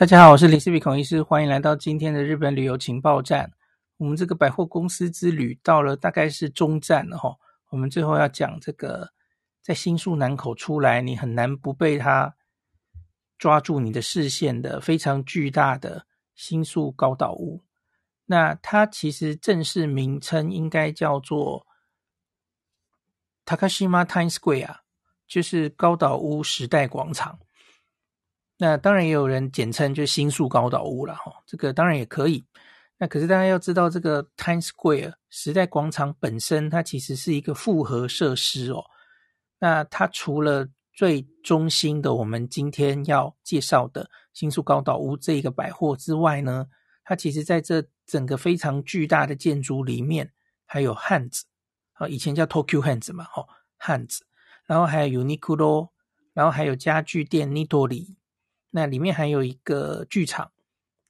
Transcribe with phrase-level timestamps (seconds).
[0.00, 3.52] 大家好，我是林氏璧孔医师，欢迎来到今天的日本旅游情报站。
[3.98, 7.36] 我们这个百货公司之旅到了大概是终站了哈。
[7.68, 9.12] 我们最后要讲这个，
[9.60, 12.34] 在新宿南口出来，你很难不被它
[13.36, 17.62] 抓住你的视线的非常巨大的新宿高岛屋。
[18.24, 21.66] 那它其实正式名称应该叫做
[23.44, 24.76] Takashima Times Square，
[25.28, 27.38] 就是高岛屋时代广场。
[28.62, 32.44] 那当然也有人简称就新宿高岛屋了哈，这个当然也可以。
[32.98, 38.84] 那可是大家要知道，这个 Times Square 时代广场本身它其实是一个复合设施哦。
[39.60, 46.66] 那它除了最中心的我们今天要介绍的新宿高岛屋这一个百货之外呢，
[47.02, 50.30] 它其实在这整个非常巨大的建筑里面
[50.66, 51.44] 还有 HANZ
[51.94, 53.48] 啊，以前叫 Tokyo Hands 嘛，哦
[53.80, 54.18] HANZ，
[54.66, 55.88] 然后还有 Uniqlo，
[56.34, 58.16] 然后还有家具店 Nitori。
[58.70, 60.52] 那里面还有一个剧场，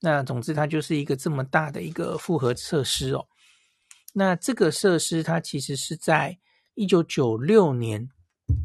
[0.00, 3.26] 那总之它就是一个这么大的一个复合设施哦。
[4.12, 6.38] 那这个设施它其实是在
[6.74, 8.08] 一九九六年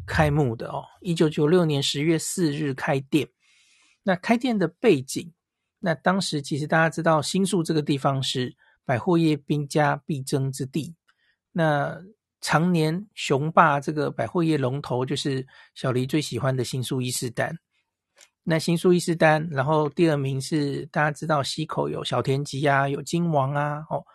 [0.06, 3.28] 开幕的哦，一九九六年十月四日开店。
[4.02, 5.32] 那开店的背景，
[5.80, 10.94] 那当时其实大家知道新宿这个地方是百货业兵家必争之地，
[11.52, 12.00] 那
[12.40, 17.58] 常年雄霸这个百货业龙头就是小黎最喜欢的新宿伊势丹。
[18.48, 24.06] 那新宿伊势丹，然后第二名是大家知道西口有小田急啊，有金王啊，哦，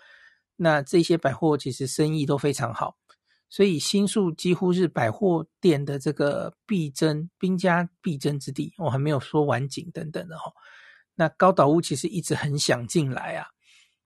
[0.56, 2.96] 那这些百货其实生意都非常好，
[3.50, 8.74] 所以新宿几乎是百货店的这个必争兵家必争之地。
[8.78, 10.54] 我还没有说晚景等等的哈、哦。
[11.14, 13.48] 那高岛屋其实一直很想进来啊，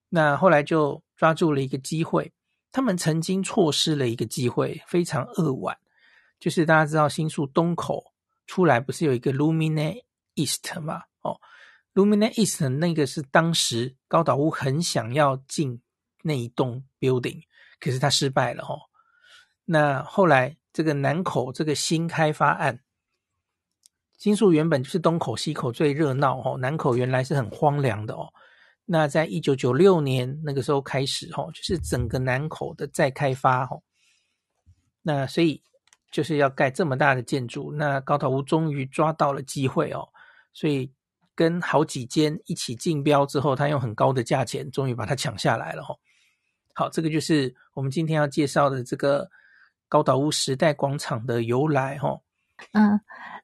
[0.09, 2.33] 那后来就抓住了一个机会，
[2.71, 5.77] 他们曾经错失了一个机会，非常扼腕，
[6.39, 8.03] 就是大家知道新宿东口
[8.47, 10.01] 出来不是有一个 Lumine
[10.35, 11.39] East 嘛，哦
[11.93, 15.81] ，Lumine East 那个是当时高岛屋很想要进
[16.23, 17.41] 那一栋 building，
[17.79, 18.79] 可是他失败了哦。
[19.65, 22.79] 那后来这个南口这个新开发案，
[24.17, 28.31] 新宿原本就是东口西口最热闹哦，南口原来是很荒凉的哦。
[28.85, 33.81] 那在一九九六年那个时候开始哦，就是整个南口的再开发哦。
[35.01, 35.63] 那所以
[36.11, 40.07] 就是要盖这么大的建筑，那高岛屋终于抓到了机会哦。
[40.55, 40.89] 所以
[41.35, 45.93] 跟好几间一起竞标之后，他用很高的价钱，终于把它抢下来了哈。
[46.73, 49.29] 好，这个就是我们今天要介绍的这个
[49.87, 52.17] 高岛屋时代广场的由来哈。
[52.71, 52.97] 嗯，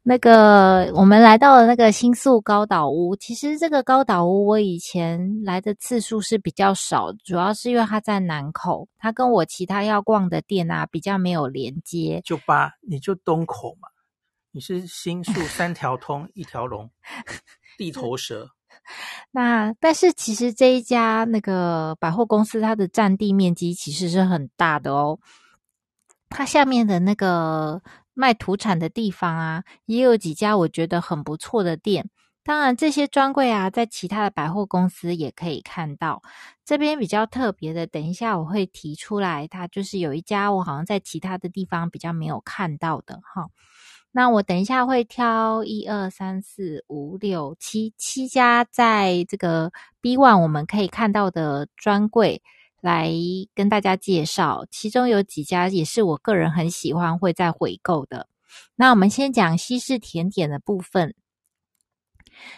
[0.04, 12.22] 那个我们来到了那个新宿高岛屋，其实这个高岛屋我以前来的次数是比较少，主要是因为它在南口，它跟我其他要逛的店啊比较没有连接。
[12.24, 13.90] 就八，你就东口嘛。
[14.54, 16.92] 你是新宿三条通一条龙，
[17.78, 18.52] 地头蛇。
[19.32, 25.20] 那但是其实这一家那个百货公司，它的占地面积其实是很大的哦。
[26.30, 27.82] 它下面的那个
[28.14, 32.10] 卖土产的地方啊，也有几家我觉得很不错的店。
[32.44, 36.22] 当然，这些专柜啊，在其他的百货公司也可以看到。
[36.66, 39.48] 这边比较特别的，等一下我会提出来。
[39.48, 43.48] 它就是有一家我好像在其他的地方比较没有看到的哈。
[44.14, 52.44] 那我等一下会挑一二三四五六七七家在这个 B One 我们可以看到的专柜
[52.82, 53.10] 来
[53.56, 58.28] 跟大家介绍，其中有几家也是我个人很喜欢会再回购的。
[58.76, 61.16] 那我们先讲西式甜点的部分。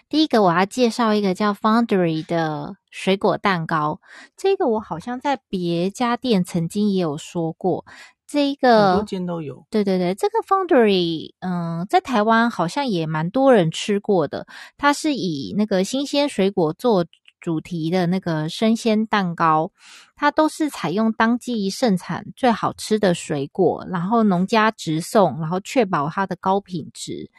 [0.08, 4.00] 第一个我要介绍一个叫 Foundry 的水果蛋糕，
[4.38, 7.86] 这个我好像在别家店曾经也有说过。
[8.34, 14.48] 这一个很多间都有，对对对，这个 Foundry，嗯，在台湾好像也蛮多人吃过的。
[14.76, 17.06] 它是以那个新鲜水果做
[17.40, 19.72] 主题的那个生鲜蛋糕，
[20.16, 27.30] 它都是采用当季盛产最好吃的水果，然后农家直送，然后确保它的高品质。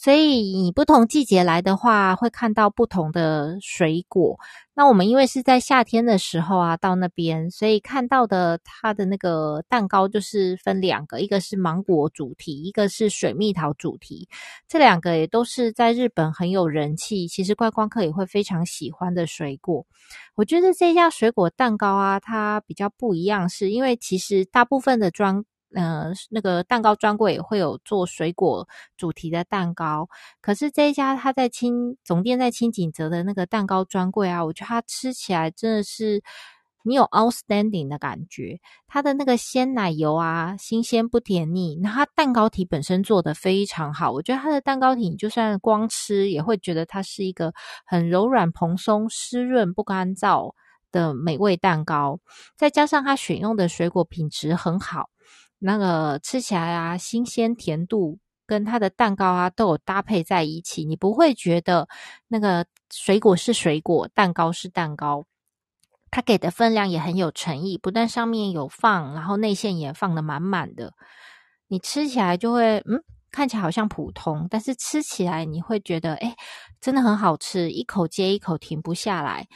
[0.00, 4.38] 所以你不同季节来的话，会看到不同的水果。
[4.72, 14.28] 那我们因为是在夏天的时候啊，到那边，所以看到的它的那个蛋糕就是分两个，一个是芒果主题，一个是水蜜桃主题。
[14.68, 19.84] 这两个也都是在日本很有人气，其实观光客也会非常喜欢的水果。
[20.36, 25.44] 我觉得这家水果蛋糕啊，它比较不一样，是因为其实大部分的专
[25.74, 28.66] 呃，那个蛋糕专柜也会有做水果
[28.96, 30.08] 主题的蛋糕，
[30.40, 36.22] 可是这一家他在清总店在清景泽的那个蛋糕专柜啊，我觉得它吃起来真的是
[36.84, 41.76] 你有 outstanding 的感觉，它的那个鲜奶油啊，新鲜不甜腻。
[41.82, 47.52] 那它蛋糕体本身做的非常好，我觉得它的蛋糕体，你就算光吃也会觉得它是一个
[47.84, 50.54] 很柔软蓬松、湿润不干燥
[50.90, 52.20] 的美味蛋糕。
[52.56, 55.10] 再加上它选用的水果品质很好，
[55.58, 61.88] 那个吃起来啊，新鲜甜度跟它的蛋糕啊都有搭配在一起，你不会觉得
[62.28, 65.26] 那个水果是水果，蛋糕是蛋糕。
[66.10, 70.94] 它给的分量也很有诚意，不但上面有放，然后内馅也放得满满的。
[71.66, 76.34] 你吃起来就会，嗯，看起来好像普通，但是吃起来你会觉得，诶，
[76.80, 79.46] 真的很好吃，一口接一口停不下来。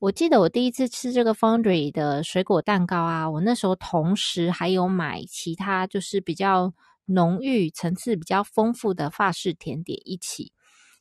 [0.00, 6.74] 我记得我第一次吃这个 Foundry 的水果蛋糕啊，我那时候同时还有买其他就是比较
[7.06, 10.52] 浓郁、层次比较丰富的法式甜点一起。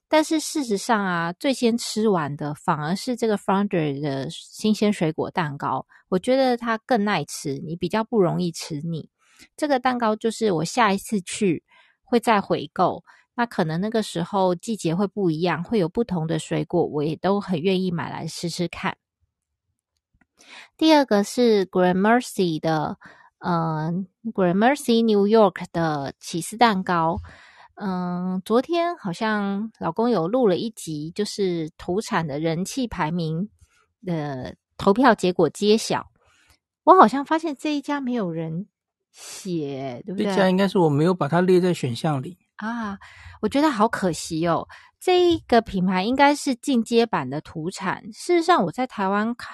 [0.07, 5.87] 但是事实上啊，最先吃完的反而是这个 Foundry 的新鲜水果蛋糕。
[6.07, 9.09] 我觉得它更耐吃，你比较不容易吃腻。
[9.57, 11.63] 这个蛋糕就是我下一次去
[12.13, 13.04] 会再回购。
[13.33, 18.95] 那可能那个时候季节会不一样，会有不同的水果，我也都很愿意买来试试看。
[20.77, 23.00] 第二个是 g r a n m e r c y 的，
[23.39, 23.92] 呃
[24.36, 27.18] g r a n m e r c y New York 的起司蛋糕。
[27.74, 33.50] 嗯，昨天好像老公有录了一集，就是土产的人气排名
[34.06, 36.12] 的投票结果揭晓。
[36.83, 38.68] 我好像发现这一家没有人
[39.13, 40.25] 写，对不对？
[40.25, 42.98] 这家应该是我没有把它列在选项里啊，
[43.42, 44.68] 我觉得好可惜哦。
[45.00, 48.04] 这一个品牌应该是进阶版的土产。
[48.12, 49.54] 事实上，我在台湾看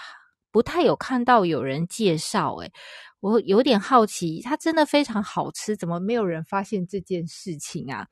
[0.51, 2.71] 不太有看到有人介绍，诶
[3.19, 8.07] 我有点好奇，它真的非常好吃，怎么没有人发现这件事情啊？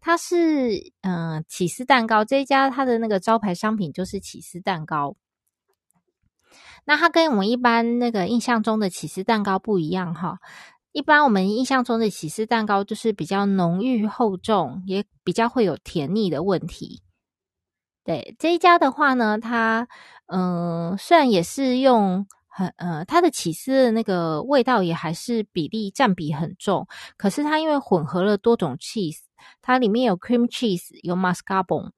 [0.00, 5.16] 它是嗯、呃，起司蛋糕这一家，它的那个招牌商品就是起司蛋糕。
[6.84, 10.38] 那它跟我们一般那个印象中的起司蛋糕不一样哈。
[10.92, 17.02] 一般我们印象中的起司蛋糕就是比较浓郁厚重，也比较会有甜腻的问题。
[18.04, 19.88] 对，这一家的话呢，它
[20.26, 22.26] 嗯、虽然也是用。
[22.50, 29.20] 很呃，它的起司的那个味道也还是比例占比很重，可是它因为混合了多种 cheese，
[29.62, 31.90] 它里面有 cream cheese，有 mascarpone，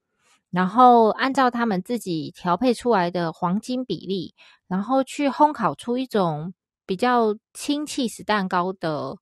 [0.51, 4.35] 然后按照他们自己调配出来的黄金比例，
[4.69, 6.53] 然后去烘烤出一种
[6.91, 9.17] 比较轻 cheese 蛋糕的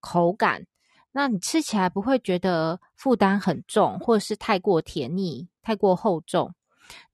[0.00, 0.66] 口感，
[1.10, 6.54] 那你吃起来不会觉得负担很重，或者是太过甜腻、太过厚重。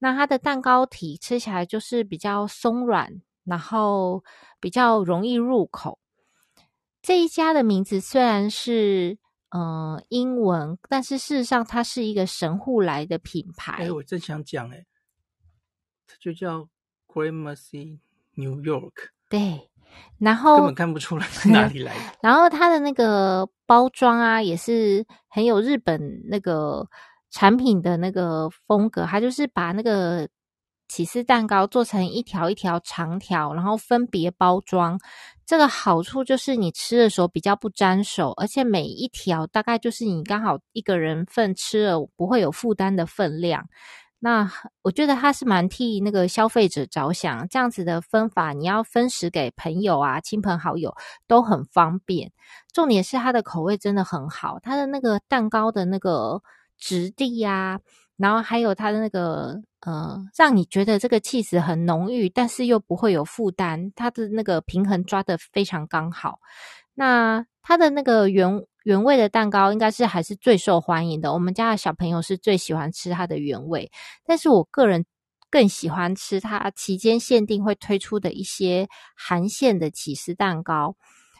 [0.00, 3.22] 那它的蛋糕体吃起来就是比较松软。
[3.44, 4.22] 然后
[4.60, 5.98] 比较容易入口。
[7.02, 9.18] 这一家的名字虽然是
[9.48, 13.72] 嗯、呃、英文，但是事实上它是一个神户来的品牌。
[13.84, 14.86] 哎，我正想讲，哎，
[16.06, 16.68] 它就叫
[17.08, 17.98] Gramercy
[18.34, 18.92] New York。
[19.28, 19.69] 对，
[20.18, 22.00] 然后根本看不出来是哪里来的。
[22.22, 26.86] 然后它的那个包装啊，也是很有日本那个
[27.30, 30.28] 产品的那个风格，它就是把那个。
[30.92, 34.98] 起司蛋糕做成一条一条长条，然后分别包装。
[35.46, 43.64] 这个好处就是你吃的时候比较不沾手，而且每一条大概就是你刚好一个人份吃了不会有负担的分量。
[44.20, 44.48] 那
[44.82, 50.94] 我觉得它是蛮替那个消费者着想，这样子的分法，你要分食给朋友啊、亲朋好友
[51.26, 52.30] 都很方便。
[52.72, 56.40] 重点是它的口味真的很好，它的那个蛋糕的那个
[56.78, 57.80] 质地呀、啊，
[58.16, 59.60] 然后还有它的那个。
[59.80, 66.38] 呃，让你觉得这个气质很浓郁，但是又不会有负担，它的那个平衡抓得非常刚好。
[66.92, 73.90] 那它的那个原原味的蛋糕应该是还是最受欢迎的，我们家的小朋友是最喜欢吃它的原味，
[74.24, 75.04] 但是我个人
[75.50, 80.96] 更喜欢吃它期间限定会推出的一些韩馅的起司蛋糕，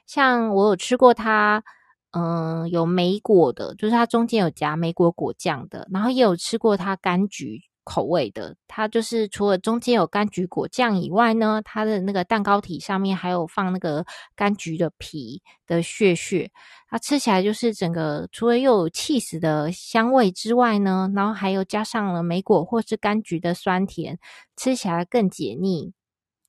[0.07, 1.63] 像我有吃过它，
[2.11, 7.63] 嗯、有莓果的，就是它中间有夹莓果果酱的，然后也有吃过它柑橘。
[7.83, 14.05] 口味的，它就是除了中间有柑橘果酱以外呢，它的那个蛋糕体上面还有放那个
[14.37, 16.51] 柑橘的皮的屑屑，
[16.89, 24.19] 它吃起来就是整个除了又有气死的香味之外呢，然后还有加上了莓果或是柑橘的酸甜，
[24.57, 25.93] 吃起来更解腻，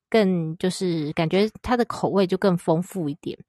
[0.10, 3.40] 更就是感觉它的口味就更丰富一点。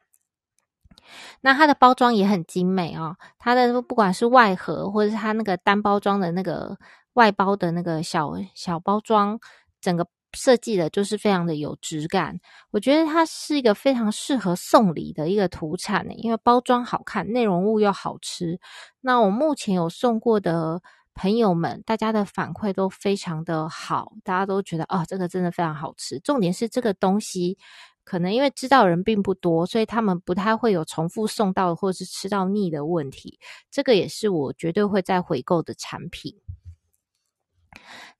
[1.40, 6.78] 那它的包装也很精美哦，它的不管是外盒或者是它那个单包装的那个。
[7.14, 9.38] 外包的那个小小包装，
[9.80, 12.40] 整个设计的就是非常的有质感。
[12.70, 18.58] 我觉得它是一个非常适合送礼的一个土产，因为包装好看，内容物又好吃。
[19.00, 20.80] 那我目前有送过的
[21.14, 26.18] 朋友们，大家的反馈都非常的好，大家都觉得哦，这个真的非常好吃。
[26.20, 27.58] 重点是这个东西，
[28.02, 33.38] 可能因为知道人并不多，所以他们不太会有重复送到或是吃到腻的问题。
[33.70, 36.34] 这个也是我绝对会再回购的产品。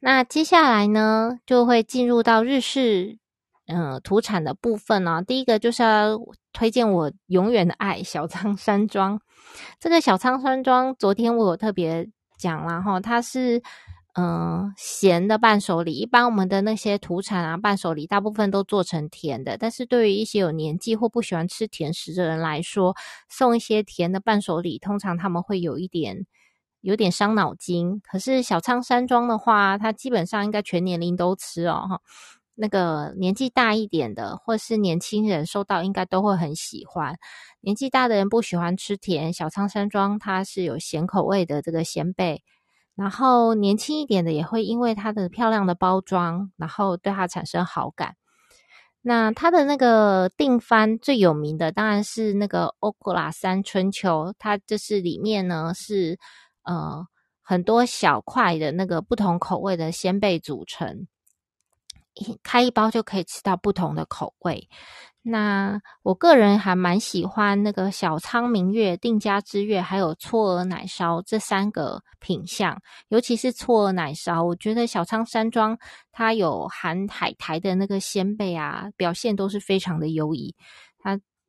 [0.01, 3.19] 那接下来呢，就会进入到日式。
[3.67, 6.19] 嗯，土产的部分呢，第一个就是要
[6.53, 9.21] 推荐我永远的爱小仓山庄。
[9.79, 13.63] 这个小仓山庄，昨天我有特别讲了哈，它是
[14.15, 15.95] 嗯咸的伴手礼。
[15.95, 22.95] 一般我们的那些土产啊，伴手礼大部分都做成甜的，但是对于一些有年纪或不喜欢吃甜食的人来说，
[23.29, 26.27] 送一些甜的伴手礼，通常他们会有一点
[26.83, 28.03] 有点伤脑筋。
[28.05, 32.01] 可是小仓山庄的话，它基本上应该全年龄都吃哦哈。
[32.55, 37.17] 那个年纪大一点的，或是年轻人收到，应该都会很喜欢。
[37.63, 42.43] 年纪大的人不喜欢吃甜，小仓山庄它是有咸口味的这个鲜贝，
[42.95, 48.17] 然后年轻一点的也会因为它的漂亮的包装，然后对它产生好感。
[49.01, 56.19] 那它的那个定番最有名的当然是那个欧格拉山春秋，它就是里面呢是
[56.65, 57.07] 呃
[57.43, 61.07] 很多小块的那个不同口味的鲜贝组成。
[62.15, 64.69] 一开一包就可以吃到不同的口味。
[65.23, 72.79] 那我个人还蛮喜欢那个小仓明月、定家之月，还有嵯峨奶烧这三个品相。
[73.09, 75.79] 尤其是嵯峨奶烧，我觉得小仓山庄
[76.11, 80.55] 它有含海苔的那个鲜贝啊，表现都是非常的优异。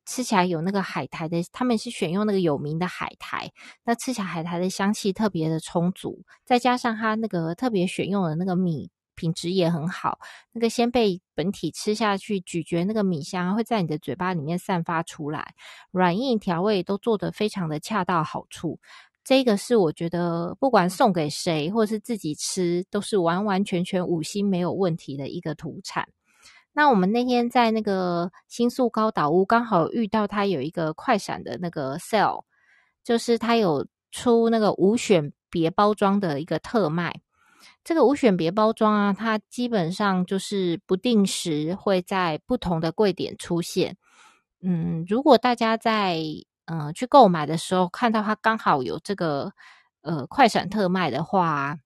[0.06, 3.52] 吃起来有那个海苔的，他们是选用那个有名的海苔，
[3.84, 8.90] 那吃起来海苔的香气特别的充足，再加上它那个特别选用的那个米。
[9.16, 10.18] 品质也很好，
[10.50, 15.54] 那个鲜贝本体吃下去，咀嚼那个米香会在你的嘴巴里面散发出来，
[15.92, 18.80] 软硬调味都做得非常的恰到好处。
[19.22, 26.08] 这个是我觉得不管送给谁或是自己吃，都是完完全全五星没有问题的一个土产。
[26.74, 32.44] 那我们那天在那个新宿高岛屋刚好遇到它有一个快闪的那个 sale，
[33.02, 37.20] 就是它有出那个无选别包装的一个特卖。
[37.82, 43.96] 这个无选别包装啊，它基本上就是不定时会在不同的柜点出现。
[44.60, 46.20] 嗯，如果大家在
[46.66, 49.52] 嗯、去购买的时候看到它刚好有这个
[50.00, 51.76] 呃快闪特卖的话，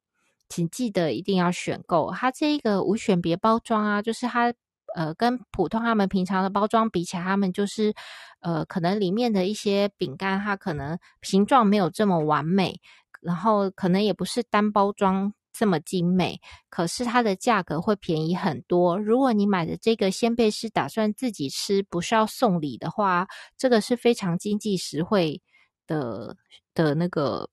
[0.49, 2.13] 请记得一定要选购。
[2.13, 4.55] 它这一个无选别包装啊，就是它
[4.95, 7.95] 呃跟普通他们平常的包装比起来，他们就是
[8.41, 12.81] 呃可能里面的一些饼干它可能形状没有这么完美，
[13.21, 15.33] 然后可能也不是单包装。
[15.51, 16.41] 这么精美，
[16.71, 18.97] 可是它的价格会便宜很多。
[18.97, 23.27] 如果你买的这个鲜贝是打算自己吃，不是要送礼的话，
[23.57, 25.43] 这个是非常经济实惠
[25.85, 26.37] 的
[26.75, 27.51] 的那个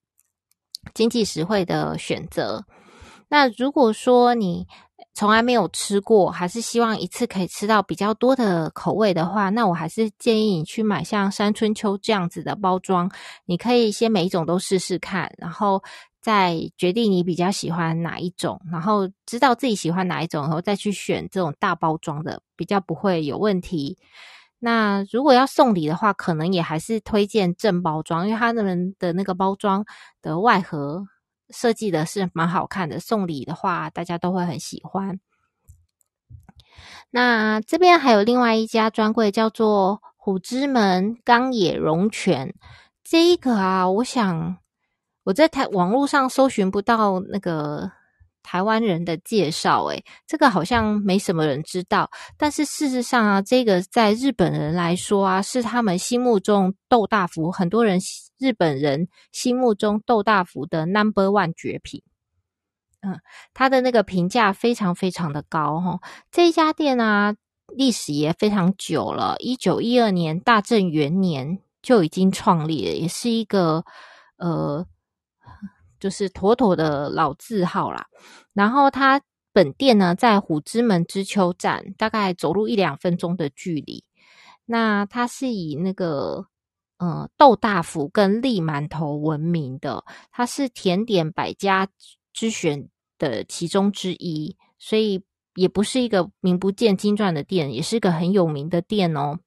[0.94, 2.64] 经济实惠的选择。
[3.36, 4.66] 那如果说你
[5.14, 13.12] 从来没有吃过，还是希望一次可以吃到比较多的口味的话，那我还是建议你去买像山春秋这样子的包装。
[13.44, 15.84] 你可以先每一种都试试看，然后。
[16.22, 23.96] 再决定你比较喜欢哪一种，然后知道自己喜欢哪一种，然后再去选这种大包装的，比较不会有问题。
[24.58, 29.86] 那如果要送礼的话，可能也还是推荐正包装，因为他们的那个包装
[30.24, 31.06] 的外盒
[31.56, 35.20] 设计的是蛮好看的，送礼的话大家都会很喜欢。
[37.10, 42.54] 那这边还有另外一家专柜叫做虎之门冈野荣泉，
[43.04, 44.58] 这一个啊，我想。
[45.24, 47.92] 我在台网络上搜寻不到那个
[48.46, 52.08] 台湾人的介绍，诶，这个好像没什么人知道。
[52.38, 58.00] 但是事实上啊，这个在日本人来说啊，是他们心目中豆大福，很多人
[58.38, 62.04] 日本人心目中豆大福的 number one 绝品。
[63.02, 63.20] 嗯，
[63.56, 66.00] 他的那个评价非常非常的高哈。
[66.32, 67.36] 这一家店啊，
[67.76, 73.84] 历史也非常久了，一九一二年大正元年就已经创立了，也是一个
[74.38, 74.86] 呃。
[76.06, 78.06] 就是妥妥的老字号啦，
[78.54, 79.20] 然后它
[79.52, 84.04] 本店呢在虎之门之秋站，大概走路一两分钟的距离。
[84.66, 86.46] 那它是以那个
[87.00, 91.88] 呃豆大福跟栗馒头闻名的，它是甜点百家
[92.32, 95.24] 之选的其中之一，所以
[95.56, 99.40] 也不是一个名不见经传的店，也是一个很有名的店哦。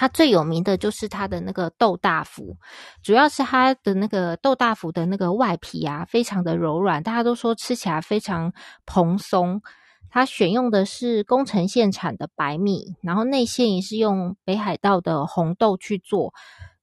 [0.00, 2.56] 它最有名的就是它的那个豆大福，
[3.02, 8.52] 主要是它的那个豆大福的那个外皮啊，非常的柔软，大家都说吃起来非常
[8.86, 9.60] 蓬松。
[10.08, 16.32] 它选用的是宫城县产的白米，然后内馅也是用北海道的红豆去做，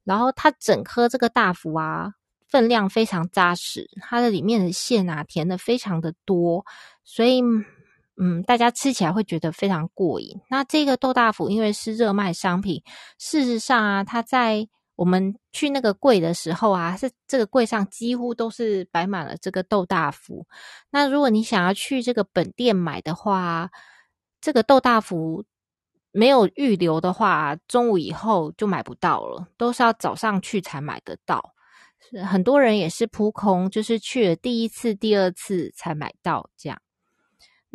[0.03, 2.11] 然后它整颗这个大福啊，
[2.49, 6.65] 分量非常扎实，它的里面的馅啊甜的非常的多，
[7.05, 7.41] 所以
[8.17, 10.39] 嗯，大家吃起来会觉得非常过瘾。
[10.49, 12.81] 那这个豆大福因为是热卖商品，
[13.17, 20.47] 事实上啊，它在我们去那个柜的时候啊，是这个柜上几乎都是摆满了这个豆大福。
[20.89, 23.69] 那如果你想要去这个本店买的话，
[24.39, 25.43] 这个豆大福
[26.13, 31.53] 没有预留的话，中午以后就买不到了，都是要早上去才买得到。
[32.25, 36.79] 很多人也是扑空，就是去了第一次、第二次才买到这样。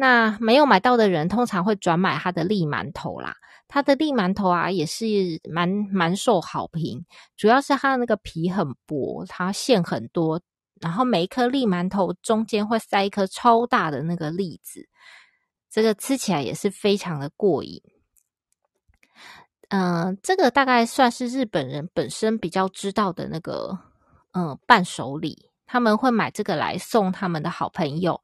[0.01, 3.37] 那没有买到的人，通常会转买他的栗馒头啦。
[3.69, 5.05] 他的栗馒头啊，也是
[5.45, 7.05] 蛮蛮受好评，
[7.37, 10.41] 主要是它的那个皮很薄，它馅很多，
[10.81, 14.89] 然后每一颗栗馒头中间会塞一颗超大的那个栗子，
[15.71, 17.83] 这个吃起来也是非常的过瘾。
[19.69, 23.79] 嗯、呃，这个大概算是日本人本身比较知道的那个，
[24.33, 28.21] 嗯、伴手礼，他们会买这个来送他们的好朋友。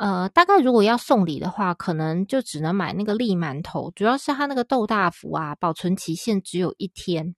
[0.00, 7.34] 呃，大概如果要送礼的话，可能就只能买那个栗馒头，主要是它那个豆大福啊，保存期限只有一天，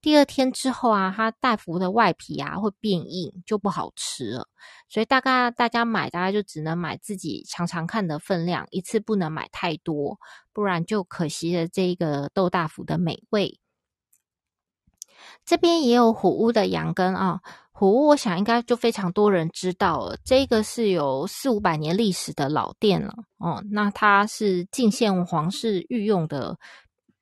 [0.00, 4.48] 第二天之后啊，它大福的外皮啊会变硬，就不好吃了。
[4.88, 10.18] 所以大概大家买，大概就只能买自己尝尝看的分量，一次不能买太多，
[10.52, 13.60] 不然就可惜了这个豆大福的美味。
[15.44, 17.40] 这边也有虎屋的羊羹啊。
[17.72, 20.16] 虎屋，我想应该就非常多人知道了。
[20.24, 23.64] 这个是有四五百年历史的老店了哦。
[23.70, 26.56] 那它是进献皇室御用的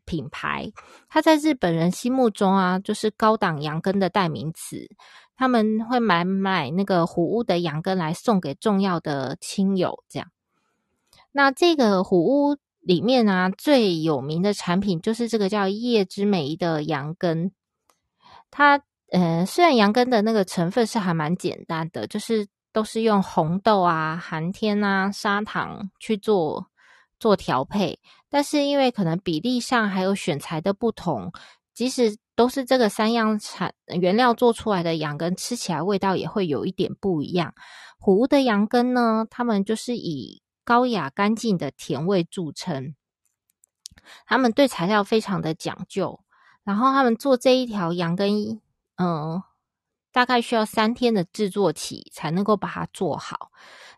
[0.05, 0.71] 品牌，
[1.09, 4.89] 它在日本人心目中啊，就是高档羊羹的代名词。
[5.37, 10.29] 他们会买买那个虎屋的羊羹来送给重要的亲友，这样。
[11.33, 17.53] 那这个虎屋里面啊，最有名的产品就是这个叫叶之美的羊羹，
[18.51, 18.83] 它。
[19.13, 26.69] 呃，虽然羊羹的那个成分是还蛮简单的，就是都是用红豆啊、寒天啊、砂糖去做
[27.19, 31.33] 做调配，但是因为可能比例上还有选材的不同，
[31.75, 37.53] 即使都是这个三样产原料做出来的羊羹，吃起来味道也会有一点不一样。
[37.99, 42.95] 虎屋的羊羹呢，他们就是以高雅干净的甜味著称，
[44.25, 46.21] 他们对材料非常的讲究，
[46.65, 48.61] 然后他们做这一条羊羹。
[49.03, 49.43] 嗯，
[50.13, 53.51] 大概需要三天的制作期才能够把它做好。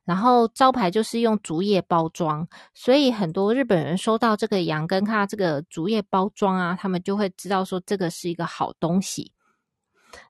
[0.05, 9.33] 然后招牌就是用竹叶包装，所以很多日本人收到这个羊羹，看到这个竹叶包装啊，他们就会知道说这个是一个好东西。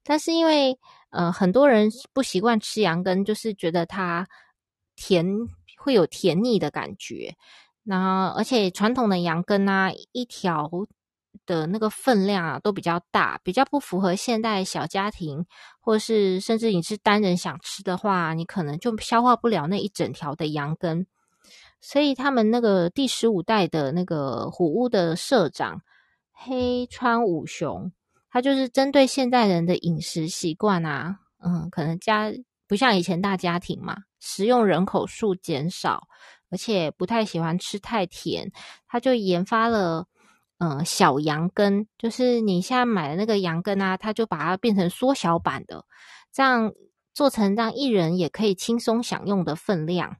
[0.02, 0.78] 但是因为
[1.10, 4.26] 呃很多人不习惯吃羊羹，就是觉得它
[4.96, 5.26] 甜
[5.76, 7.34] 会有甜腻的感觉。
[7.82, 10.70] 那而且传统的羊羹啊，一条。
[11.46, 15.44] 的那个分量啊，都比较大，比较不符合现代小家庭，
[15.80, 21.06] 或是甚至你是单人想吃的话，你可能就消化不了那一整条的羊羹。
[21.80, 25.80] 所以他们那个第十五代的那个虎屋的社长
[26.32, 27.90] 黑川武雄，
[28.30, 32.32] 他就是针对现代人的饮食习惯啊，嗯，可能家
[32.68, 36.06] 不像以前大家庭嘛，食用人口数减少，
[36.50, 38.52] 而且不太喜欢吃太甜，
[38.86, 40.06] 他就研发了。
[40.62, 45.84] 嗯，小羊羹就是你现在买的那个羊羹啊，它就把它变成缩小版的，
[46.32, 46.72] 这样
[47.12, 50.18] 做成让一人也可以轻松享用的分量，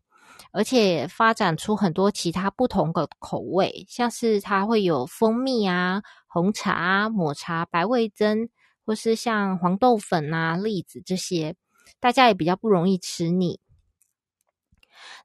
[0.51, 8.49] 而且发展出很多其他不同的口味，像是它会有蜂蜜啊、红茶啊、抹茶、白味噌，
[8.85, 11.55] 或是像黄豆粉啊、栗子这些，
[12.01, 13.61] 大家也比较不容易吃腻。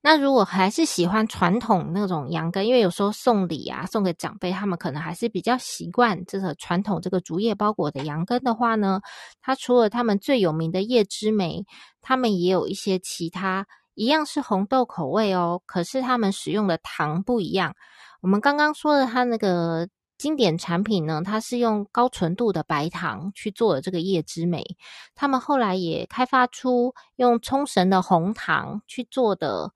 [0.09, 9.01] 那如果还是喜欢传统那种羊羹，因为有时候送礼啊，送给长辈，他们可能还是比较习惯这个传统这个竹叶包裹的羊羹的话呢，
[9.41, 11.65] 它除了他们最有名的叶之美，
[12.01, 17.75] 他们也有一些其他一样是红豆口味哦，可是他们使用的糖不一样。
[18.21, 24.63] 我们刚刚说的它那个经典产品呢，它是用高纯度的白糖去做的这个叶之美，
[25.15, 29.73] 他们后来也开发出用冲绳的红糖去做的。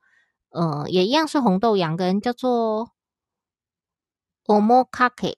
[0.51, 2.91] 嗯，也一样是红豆羊羹，叫做
[4.45, 5.35] omokake。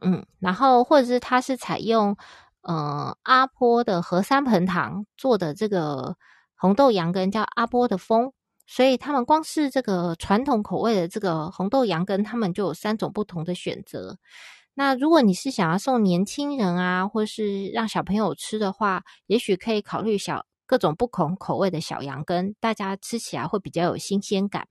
[0.00, 2.16] 嗯，然后或者是它是采用
[2.62, 6.16] 呃阿波的和三盆糖做的这个
[6.56, 8.32] 红豆羊羹，叫阿波的风。
[8.66, 14.18] 所以他们光是这个传统口味的这个红豆羊羹，他们就有三种不同的选择。
[14.74, 20.44] 那如果你是想要送年轻人啊，或是让小朋友吃的话，也许可以考虑小。
[20.68, 24.68] 各种不同口味的小羊羹，大家吃起来会比较有新鲜感。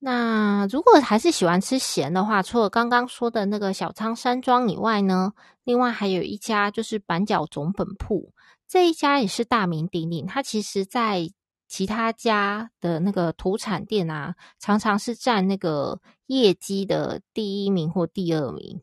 [0.00, 5.32] 那如果还是喜欢吃咸的话，除了刚刚说的那个小仓山庄以外呢，
[5.64, 8.32] 另外还有一家就是板角总本铺，
[8.68, 10.26] 这一家也是大名鼎鼎。
[10.26, 11.30] 它其实，在
[11.66, 18.80] 其他家的那个土产店啊，常常是占那个业绩的第一名或第二名。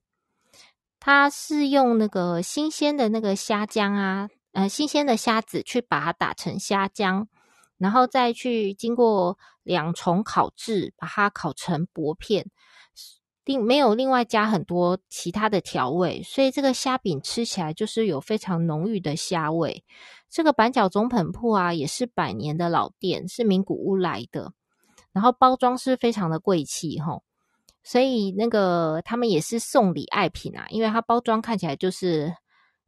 [0.99, 7.27] 它是用那个新鲜的那个虾浆啊，呃，新鲜的虾子去把它打成虾浆。
[7.77, 12.49] 然后再去经过两重烤制，把它烤成薄片，
[13.43, 19.83] 另没有另外加很多其他的调味，所以这个虾饼吃起来就是有非常浓郁的虾味。
[20.29, 24.53] 这个板角总本铺啊，也是百年的老店，是名古屋来的，
[25.11, 27.19] 然后包装是非常的贵气哈，
[27.83, 32.33] 所以那个他们也是送礼爱品啊，因为它包装看起来就是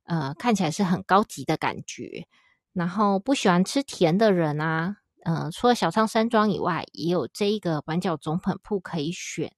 [0.08, 2.28] 呃看起来是很高级的感觉。
[2.74, 9.52] 然后不喜欢吃甜的人啊，呃，除了小仓山庄以外，也有这一个板角总本铺可以选。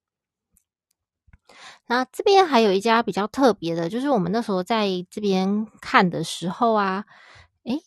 [1.87, 7.03] 那这边还有一家比较特别的，就是我们那时候在这边看的时候啊，
[7.65, 7.81] 诶，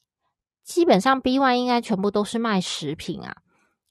[0.63, 3.39] 基本上 B One 应该全部都是卖食品啊，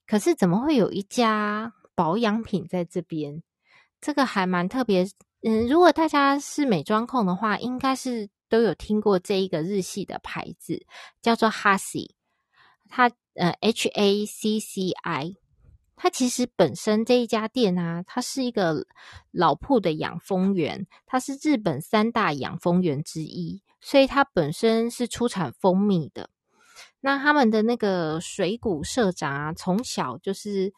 [0.05, 3.41] 可是怎么会有一家保养品在这边？
[3.99, 5.07] 这个还蛮特别。
[5.41, 8.29] 嗯，如果大家是美妆控的话，应该是。
[8.51, 10.85] 都有听过这一个日系的牌子，
[11.21, 12.09] 叫做 HACI
[12.89, 15.37] 它呃 H A C C I，
[15.95, 18.85] 它其实本身这一家店啊，它是一个
[19.31, 26.29] 老铺的养蜂园，它是日本三大养蜂园之一，所以它本身是出产蜂蜜的。
[26.99, 30.73] 那他们的那个水谷社长啊，从小就是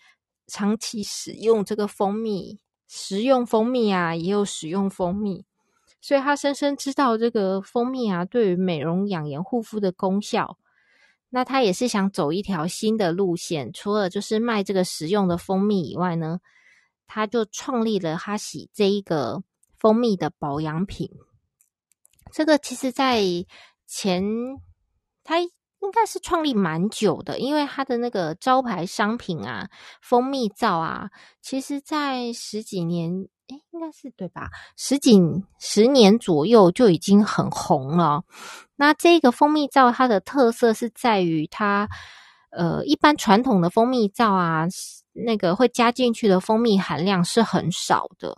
[0.45, 5.45] 长期使用这个蜂蜜，食用蜂蜜啊，也有使用蜂蜜。
[6.03, 10.57] 所以他深深知道这个蜂蜜啊，对于美容养颜护肤的功效。
[11.29, 16.41] 那他也是想走一条新的路线，除了就是卖这个实用的蜂蜜以外呢，
[17.07, 19.43] 他就创立了哈喜这一个
[19.79, 21.09] 蜂蜜的保养品。
[22.33, 23.23] 这个其实在
[23.87, 24.21] 前
[25.23, 29.69] 他应该是创立蛮久的，因为他的那个招牌商品啊，
[30.01, 31.09] 蜂蜜皂啊，
[31.41, 33.29] 其实在十几年。
[33.49, 34.49] 诶，应该是对吧？
[34.77, 35.19] 十几
[35.59, 38.23] 十年左右就已经很红了。
[38.77, 41.89] 那这个蜂蜜皂它的特色是在于它，
[42.51, 44.65] 呃，一般传统的蜂蜜皂啊，
[45.11, 48.37] 那个会加进去的蜂蜜含量是很少的。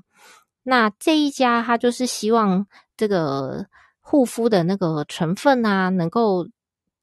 [0.63, 2.65] 那这一家它就是希望
[2.97, 3.67] 这个
[3.99, 6.47] 护肤的那个成分啊，能够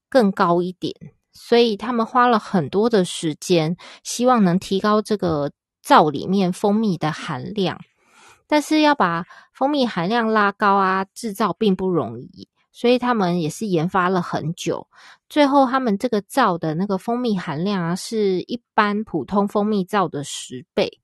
[0.08, 0.92] 更高一点，
[1.32, 7.78] 所以他们花了很多的时间，希望能提高这个皂里面蜂蜜的含量。
[8.52, 14.86] 但是要把蜂蜜含量拉高啊，制造并不容易，所以他们也是研发了很久。
[15.26, 21.00] 最后，他们这个皂的那个蜂蜜含量啊，是一般普通蜂蜜皂的十倍，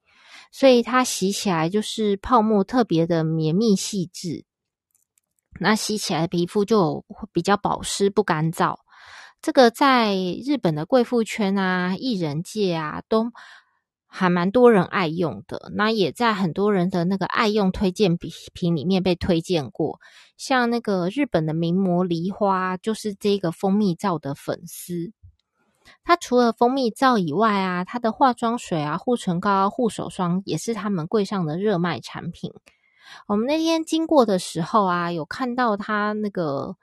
[0.53, 4.45] 所以它洗起来就是泡沫特别的绵密细致，
[5.59, 8.77] 那洗起来皮肤就比较保湿不干燥。
[9.41, 13.33] 这个在日本的贵妇圈啊、艺人界啊都。
[14.11, 20.01] 还蛮多人爱用的，那也在很多人的那个爱用推荐品里面被推荐过。
[20.37, 25.13] 像那个日本的名模梨花，就是这个蜂蜜皂的粉丝。
[26.03, 32.51] 它除了蜂蜜皂以外啊，它的化妆水啊、护唇膏、护手霜也是他们柜上的热卖产品。
[33.27, 36.77] 我们那天经过的时候啊，有看到它那个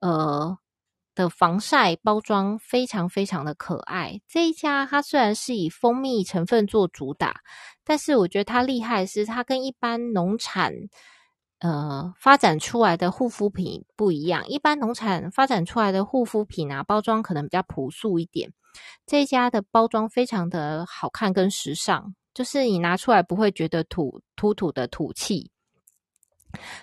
[0.00, 0.58] 呃。
[1.14, 4.20] 的防晒包装非常非常的可爱。
[4.28, 7.40] 这一家它虽然是以蜂蜜成分做主打，
[7.84, 10.72] 但是我觉得它厉害是它跟一般农产
[11.60, 14.46] 呃发展出来的护肤品不一样。
[14.48, 18.52] 一般农产发展出来的护肤品啊，包装可能比较朴素一点。
[19.06, 25.52] 这一家的包装非常的好看跟时尚，就是你拿出来不会觉得土土土的土气。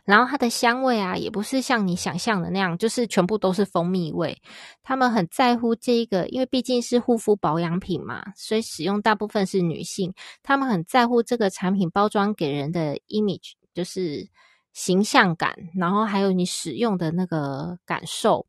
[0.05, 4.41] 然后它的香味啊，也不是像你想象的那样，就是全部都是蜂蜜味。
[4.83, 10.13] 他们很在乎这一个，因为毕竟是护肤保养品嘛，所以使用大部分是女性。
[10.43, 14.27] 他们很在乎这个产品包装给人的 image，就是
[14.73, 18.45] 形象感，然后还有你使用的那个感受。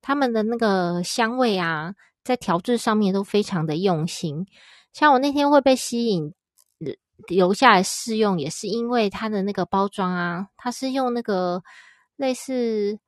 [0.00, 4.46] 他们的那个香味啊，在调制上面都非常的用心。
[4.92, 6.32] 像我那天会被吸引。
[7.28, 11.62] 留下来试用也是因为它的那个包装啊，它是用那个
[12.16, 12.98] 类似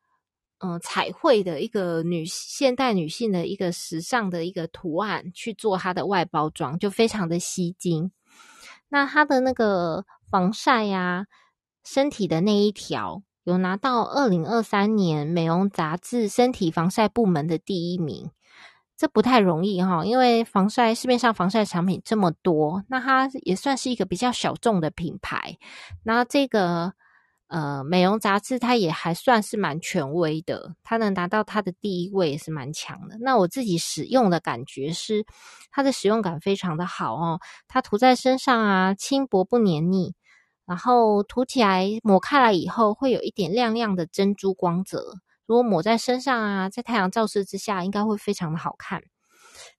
[0.61, 8.11] 嗯、彩绘的一个女现代女性的一个时尚的一个图案去做它的外包装，就非常的吸睛。
[8.89, 11.27] 那它的那个防晒呀、
[11.85, 18.33] 身体的那一条有拿到二零二三年美容杂志身体防晒部门的第一名。
[18.99, 25.57] 这不太容易哈，因为防晒市面上防晒产品这么多，那它也算是一个比较小众的品牌。
[26.03, 26.93] 那这个
[27.47, 33.17] 呃美容杂志，它也还算是蛮权威的，它能达到它的第一位也是蛮强的。
[33.21, 35.25] 那我自己使用的感觉是，
[35.71, 40.15] 它的使用感非常的好哦，它涂在身上啊，轻薄不黏腻，
[40.67, 45.15] 然后涂起来抹开来以后，会有一点亮亮的珍珠光泽。
[45.49, 49.01] 如果抹在身上啊，在太阳照射之下，应该会非常的好看。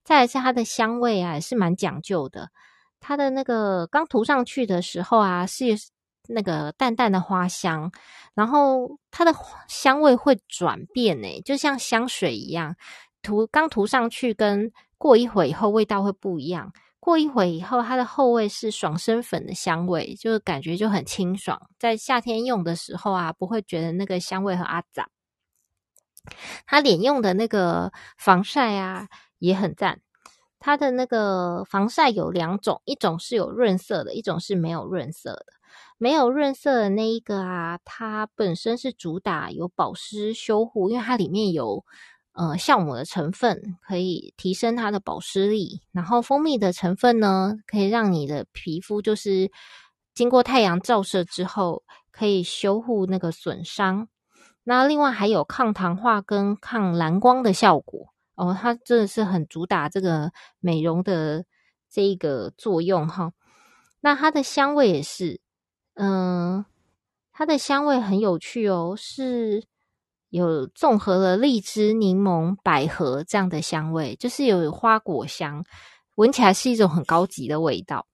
[0.04, 2.50] 再来是它的香味啊，也是蛮讲究的。
[3.00, 5.66] 它的那个刚涂上去的时候啊，是
[6.28, 7.92] 那个淡淡的花香，
[8.34, 9.32] 然后它的
[9.68, 12.76] 香味会转变诶，就像香水一样。
[13.22, 16.74] 涂刚涂上去，跟过一会以后味道会不一样。
[17.00, 21.62] 过一会以后，它的后味是爽身粉的香味，就是感觉就很清爽。
[21.78, 25.08] 在夏天用的时候啊，不会觉得那个香味很阿杂。
[26.66, 30.02] 它脸用的那个防晒啊也很赞，
[30.60, 35.46] 它的那个防晒有两种，一种是有润色的，一种是没有润色的。
[35.98, 41.84] 没有润色的那一个啊，它本身是主打有保湿修护，因为它里面有
[42.32, 45.82] 呃酵母的成分，可以提升它的保湿力。
[45.92, 49.52] 然后蜂蜜的成分呢，可以让你的皮肤就是
[50.14, 54.08] 经过太阳照射之后，可以修护那个损伤。
[54.70, 61.44] 那另外还有抗糖化跟抗蓝光的效果哦，它真的是很主打这个美容的
[61.90, 63.32] 这一个作用哈。
[64.02, 65.42] 那它的香味也是，
[65.96, 66.64] 嗯，
[67.34, 69.64] 它的香味很有趣哦，是
[70.30, 75.66] 有综合了荔枝、柠檬、百合这样的香味，就是有花果香，
[76.14, 78.06] 闻起来是一种很高级的味道。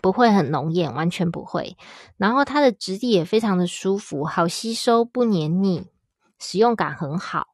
[0.00, 1.76] 不会很浓艳，完全不会。
[2.16, 5.84] 然后它的质地也非常的舒服，好吸收，不黏腻，
[6.38, 7.48] 使用感很好。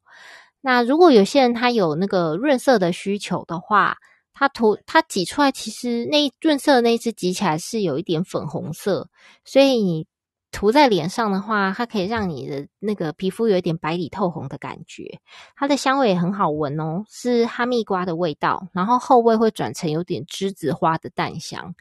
[0.60, 3.96] 那如果有些人他有那个润色的需求的话，
[4.32, 9.08] 它涂它挤出来，其实那润色的那一支挤起来是有一点粉红色，
[9.44, 10.06] 所以你
[10.50, 15.20] 涂在脸上的话，它可以让你的那个皮肤有一点白里透红的感觉。
[15.56, 21.74] 它的香味也很好闻哦，是哈密瓜的味道，然后后味会转成有点栀子花的淡香。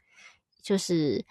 [0.62, 1.26] 就是，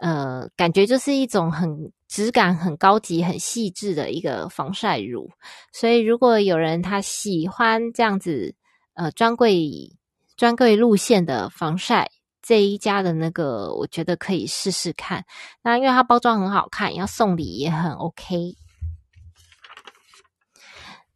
[0.00, 5.30] 呃，感觉就是一种很质感很高级、很细致的一个防晒乳。
[5.72, 8.54] 所以，如果有人他喜欢这样子，
[8.94, 9.96] 呃，专柜
[10.36, 12.10] 专柜路线的防晒，
[12.42, 15.24] 这一家的那个，我觉得可以试试看。
[15.62, 18.56] 那因为它包装很好看，要送礼也很 OK。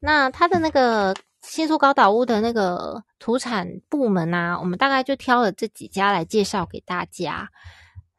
[0.00, 1.14] 那它的那个。
[1.54, 7.48] 新宿高岛屋的那个土产部门啊，我们大概就挑了这几家来介绍给大家。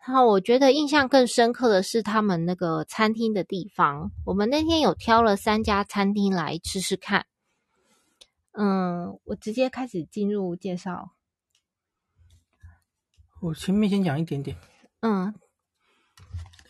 [0.07, 4.09] 然后我觉得印象更深刻的是他们那个餐厅的地方。
[4.25, 7.25] 我们那天有挑了三家餐厅来吃吃看。
[8.53, 11.11] 嗯，我直接开始进入介绍。
[13.41, 14.55] 我前面先讲一点点。
[15.01, 15.35] 嗯，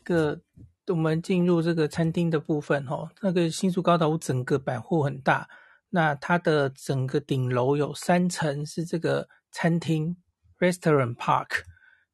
[0.04, 0.42] 这个
[0.88, 5.48] 我们进入这个餐厅的部分哦，那个新宿高岛屋整个百货很大。
[5.96, 10.18] 那它的整个顶楼有三层是这个餐厅
[10.60, 11.64] （Restaurant Park），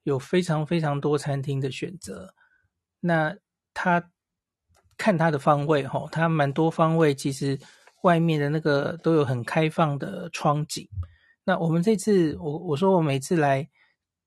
[0.03, 2.35] 有非常非常多餐厅的选择。
[2.99, 3.35] 那
[3.73, 4.11] 它
[4.99, 7.59] 看它的方位，吼，它蛮多方位，其实
[8.03, 10.87] 外面的那个都有很开放的窗景。
[11.43, 13.67] 那我们这次，我我说我每次来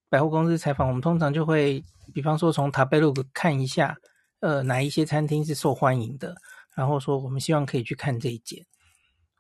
[0.09, 1.81] 百货公司采访，我们通常就会，
[2.13, 3.97] 比方说从塔贝路看一下，
[4.41, 6.35] 呃，哪一些餐厅是受欢迎的，
[6.75, 8.67] 然后说我们希望可以去看这一间。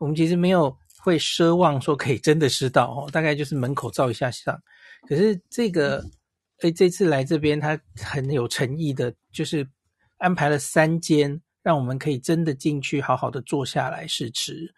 [0.04, 4.54] 我们其实没有会奢望说可以真的吃到哦，大概就是门口照一下相。
[5.08, 6.04] 可是这个，
[6.60, 9.66] 哎，这次来这边他很有诚意的，就是
[10.18, 14.70] 安排了三间，让我们可以真的进去好好的坐下来试吃。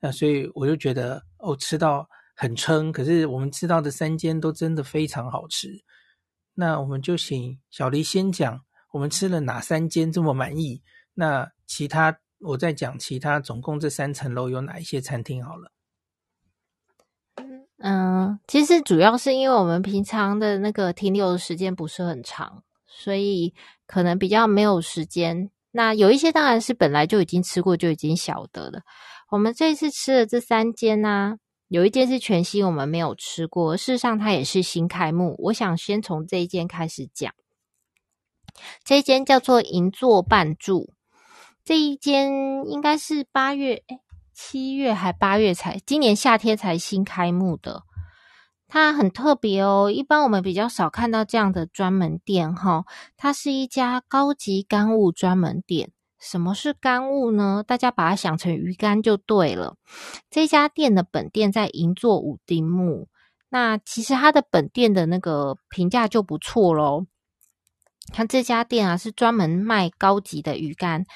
[0.00, 2.92] 那所以我就觉得哦，吃到很撑。
[2.92, 5.70] 可是我们吃到的三间都真的非常好吃。
[6.52, 8.60] 那我们就请小黎先讲，
[8.92, 10.82] 我们吃了哪三间这么满意？
[11.14, 12.18] 那其他。
[12.44, 15.70] 我再讲其他，总共这三层楼有哪一些餐厅好了。
[17.78, 23.52] 嗯，其实主要是因为我们平常的那个停留的时间不是很长，所以
[23.86, 25.50] 可能比较没有时间。
[25.72, 28.82] 那有一些当然是本来就已经吃过，就已经晓得了。
[29.30, 31.36] 我们这次吃的这三间呢、
[31.68, 33.76] 有一间是全新，我们没有吃过。
[33.76, 35.34] 事实上，它也是新开幕。
[35.38, 37.34] 我想先从这一间开始讲。
[38.84, 40.93] 这一间叫做银座半住。
[41.64, 42.30] 这一间
[42.66, 44.00] 应该是八月，诶
[44.34, 47.84] 七月还八月才，今年夏天才新开幕的。
[48.68, 52.84] 它很特别哦，一般我们比较少看到这样的专门店哈。
[53.16, 57.64] 它是一家高级干物专门店，什么是干物呢？
[57.66, 59.76] 大家把它想成鱼干就对了。
[60.28, 63.08] 这家店的本店在银座五丁目，
[63.48, 67.06] 那其实它的本店的那个评价就不错咯。
[68.12, 71.06] 它这家店啊，是专门卖高级的鱼干，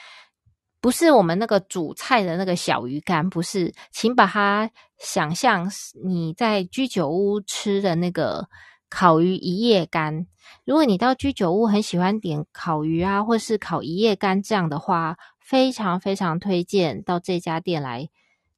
[0.80, 5.70] 不是我们那个煮菜的那个小鱼干，不是，请把它想象
[6.04, 8.48] 你在居酒屋吃的那个。
[8.90, 10.26] 烤鱼一夜干，
[10.64, 18.08] 如果你到居酒屋很喜欢点烤鱼啊，或是烤一夜干这样的话，非常非常推荐到这家店来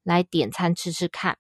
[0.05, 1.37] 来点餐吃吃看。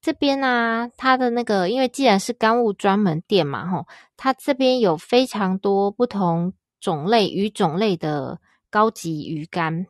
[0.00, 8.40] 这边呢、啊，它的那个，因为既然是干物专门店嘛，吼，它这边有非常多不同种类鱼种类的
[8.72, 9.86] 高级鱼干，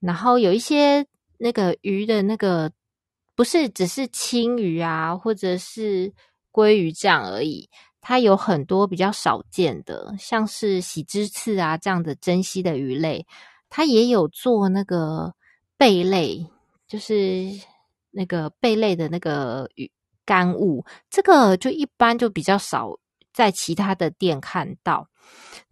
[0.00, 1.06] 然后有一些
[1.38, 2.72] 那个鱼的那个
[3.36, 6.12] 不是只是青鱼啊，或者是。
[6.56, 7.68] 鲑鱼这样而已，
[8.00, 13.26] 它有很多比较少见的，像是喜之刺啊这样的珍稀的鱼类，
[13.68, 15.34] 它也有做那个
[15.76, 16.46] 贝类，
[16.88, 17.44] 就是
[18.10, 19.90] 那个贝类的那个鱼
[20.24, 22.98] 干物，这个就一般就比较少
[23.36, 25.08] 在其他的店看到。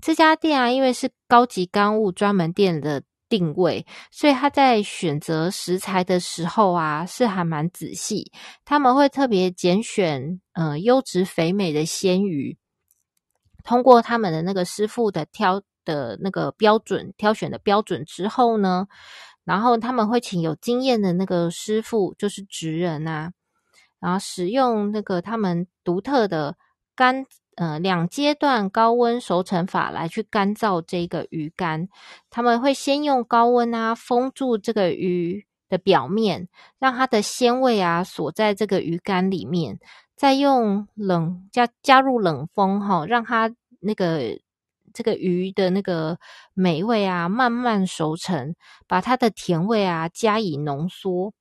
[0.00, 3.02] 这家店啊，因为是高级干物专门店的。
[3.26, 8.30] 定位，所以他在选择食材的时候啊，是还蛮仔细。
[8.64, 12.56] 他们会特别拣选，呃，优质肥美的鲜鱼，
[13.64, 18.86] 通过他们的那个师傅的挑的那个标准挑选的标准之后呢，
[19.42, 23.32] 然后他们会请有经验的那个师傅，就是职人啊，
[23.98, 26.56] 然后使用那个他们独特的
[26.94, 27.26] 干。
[27.56, 31.88] 呃，两阶段高温熟成法来去干燥这个鱼干，
[32.28, 36.48] 他们会先用高温啊封住这个鱼的表面，
[36.80, 39.78] 让它的鲜味啊锁在这个鱼干里面，
[40.16, 44.36] 再用冷加加入冷风哈、哦，让它那个
[44.92, 46.18] 这个鱼的那个
[46.54, 48.56] 美味啊慢慢熟成，
[48.88, 51.32] 把它的甜味啊加以浓缩。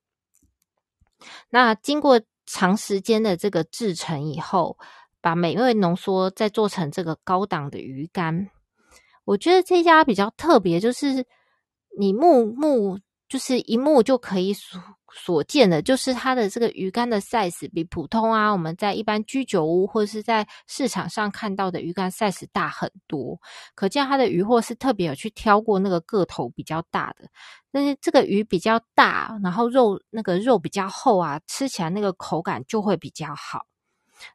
[1.50, 4.78] 那经过长时间的这个制成以后。
[5.24, 8.50] 把美味浓缩，再做成这个高档的鱼干。
[9.24, 11.24] 我觉得这家比较特别，就是
[11.98, 14.78] 你目目就是一目就可以所
[15.14, 23.40] 所见的，就是它的这个鱼干的 size 比普通啊，我们在一般居酒屋或者是在市场上看到的鱼干 size 大很多。
[23.74, 27.26] 可见它的鱼货是特别有去挑过那个个头比较大的。
[27.72, 33.64] 但是这个鱼比较大，然后肉那个肉比较厚啊，吃起来那个口感就会比较好。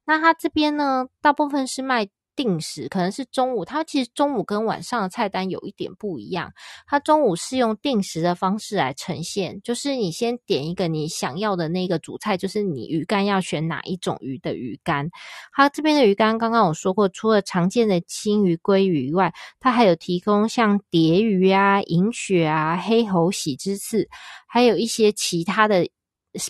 [0.05, 3.65] 那他这边呢，大部分是卖定时，可能是中午。
[3.65, 6.53] 他其实中午跟晚上的菜单有一点不一样。
[6.87, 15.09] 他中午是用定时的方式来呈现，就是你先点一个你想要的那个主菜，就是你鱼干要选哪一种鱼的鱼干。
[15.51, 24.07] 他这边的鱼干刚刚我说过，除了常见的青鱼、鲑鱼以外，他还有提供像蝶鱼啊、银鳕啊、黑喉、喜之刺，
[24.47, 25.85] 还有一些其他的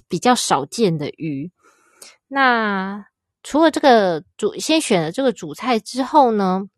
[0.08, 1.52] 比较少见的鱼。
[2.28, 3.08] 那
[3.50, 6.70] 除了这个主先选了这个主菜之后呢，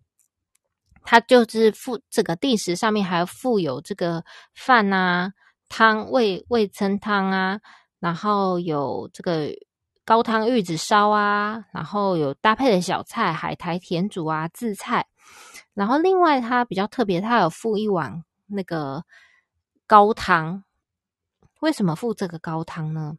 [1.03, 4.23] 它就是附这个定时上面还附有这个
[4.55, 5.33] 饭啊、
[5.67, 7.59] 汤、味味噌汤啊，
[7.99, 9.49] 然后有这个
[10.05, 15.05] 高汤玉子烧啊，然后有搭配的小菜海苔甜煮啊、渍菜，
[15.73, 19.03] 然后另外它比较特别，它有附一碗那个
[19.85, 20.63] 高汤。
[21.59, 23.17] 为什么附这个高汤呢？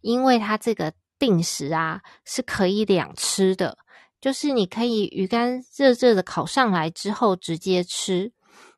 [0.00, 0.94] 因为它这个。
[1.18, 3.78] 定时啊，是可以两吃的，
[4.20, 8.32] 就是你可以鱼干热热的烤上来之后直接吃，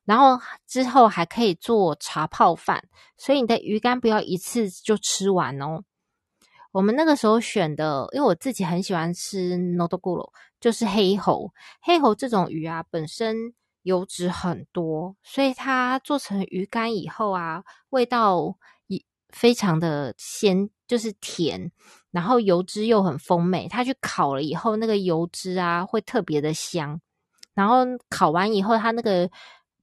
[0.05, 2.85] 然后之后还可以做茶泡饭，
[3.17, 5.85] 所以你的鱼干不要一次就吃完哦。
[6.73, 11.53] 我们那个时候选的，因为我自己很喜欢吃 Nodoguro，就是黑喉。
[11.83, 21.71] 黑喉这种鱼啊，本身油脂很多，所以它做成鱼干以后啊，味道也非常的鲜，就是甜。
[22.11, 27.01] 然后油脂又很丰美，它去烤了以后，那个油脂啊会特别的香。
[27.55, 29.31] 然后烤完以后，它那个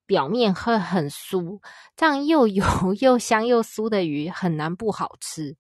[0.06, 1.58] 表面会很酥，
[1.96, 2.66] 这样又油
[3.00, 5.56] 又香又酥的鱼很难不好吃。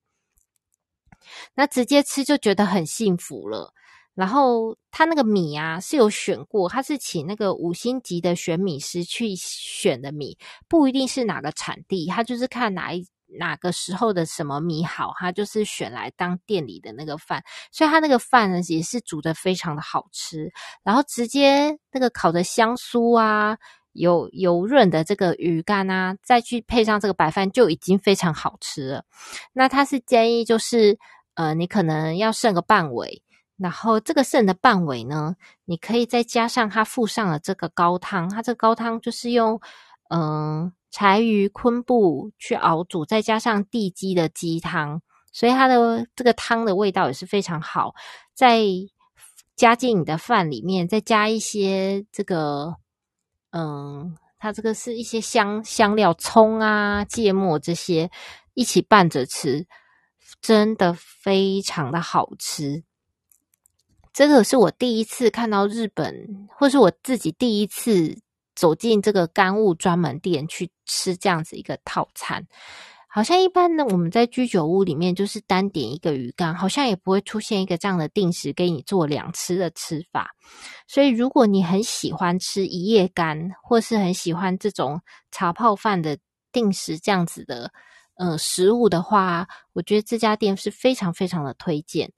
[1.56, 3.74] 那直接吃就觉得很幸福了。
[4.14, 13.08] 然后它那个米啊是有选过，它是请那个五星级的选米师去选的米，不一定是哪个产地，它就是看哪一。
[13.40, 20.52] 哪个时候的什么米好，他就是选来当店里的那个饭，所以他那个饭呢也是煮得非常的好吃，
[20.84, 23.58] 然后直接那个烤的香酥啊，
[23.94, 29.04] 油油润的这个鱼干啊，再去配上这个白饭就已经非常好吃了。
[29.54, 30.97] 那他是建议就是，
[31.36, 33.22] 呃，你可能要剩个半尾，
[33.58, 35.36] 然后这个剩的半尾呢，
[35.66, 39.60] 你可以再加上他附上了这个高汤，他这个高汤就是用。
[40.10, 47.94] 嗯柴鱼、昆布去熬煮，再加上地鸡的鸡汤，所以它的这个汤的味道也是非常好。
[48.34, 48.62] 再
[49.56, 52.76] 加进你的饭里面，再加一些这个，
[53.52, 58.10] 嗯，它这个是一些香香料，葱啊、芥末这些
[58.54, 59.68] 一起拌着吃，
[60.40, 62.84] 真的非常的好吃。
[64.14, 68.20] 这个是我第一次看到日本，或是我自己第一次
[68.58, 72.45] 走进这个干物专门店去吃这样子一个套餐。
[73.10, 80.32] 好像一般呢，我们在居酒屋里面就是单点一个鱼干，好像也不会出现一个这样的定时给你做两吃的吃法。
[80.88, 85.01] 所以，如果你很喜欢吃一夜干，或是很喜欢这种
[85.32, 86.18] 茶泡饭的
[86.51, 87.72] 定时这样子的
[88.18, 92.11] 呃食物的话，我觉得这家店是非常非常的推荐。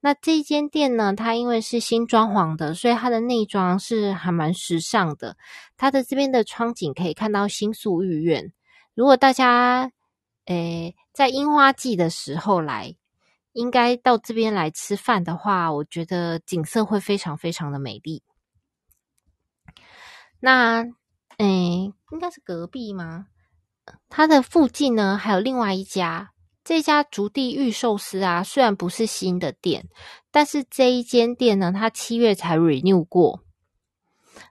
[0.00, 5.36] 那这间店呢，它因为是新装潢的，所以它的内装是还蛮时尚的。
[5.76, 8.52] 它的这边的窗景可以看到新宿御苑。
[8.94, 9.92] 如果大家
[10.46, 12.96] 诶在樱花季的时候来，
[13.52, 18.22] 应该到这边来吃饭的话，我觉得景色会非常非常的美丽。
[20.40, 20.84] 那
[21.38, 23.28] 诶应该是隔壁吗？
[24.08, 26.30] 它的附近呢，还有另外一家。
[26.64, 29.88] 这家竹地御寿司啊，虽然不是新的店，
[30.30, 33.40] 但是这一间店呢，它七月才 renew 过。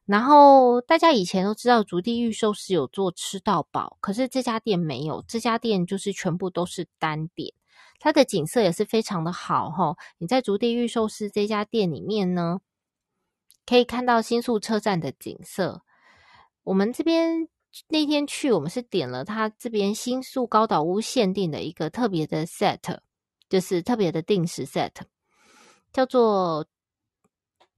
[0.06, 7.54] 然后大家以前都知道竹地御寿司有做吃到饱，可是这家店没有，这家店就是全部都是单点。
[7.98, 9.98] 它的景色也是非常的好齁。
[10.18, 12.60] 你在竹地御寿司这家店里面呢，
[13.66, 15.84] 可以看到新宿车站的景色。
[16.64, 17.48] 我们这边。
[17.88, 23.00] 那天去，我们是点了他这边新宿高岛屋限定的一个特别的 set，
[23.48, 24.92] 就是特别的定时 set，
[25.94, 26.68] 叫做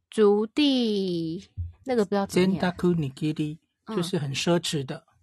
[0.10, 1.48] 竹地
[1.86, 2.50] 那个不要点。
[2.50, 3.60] Zentaku Nigiri
[3.96, 5.14] 就是很奢侈的、嗯、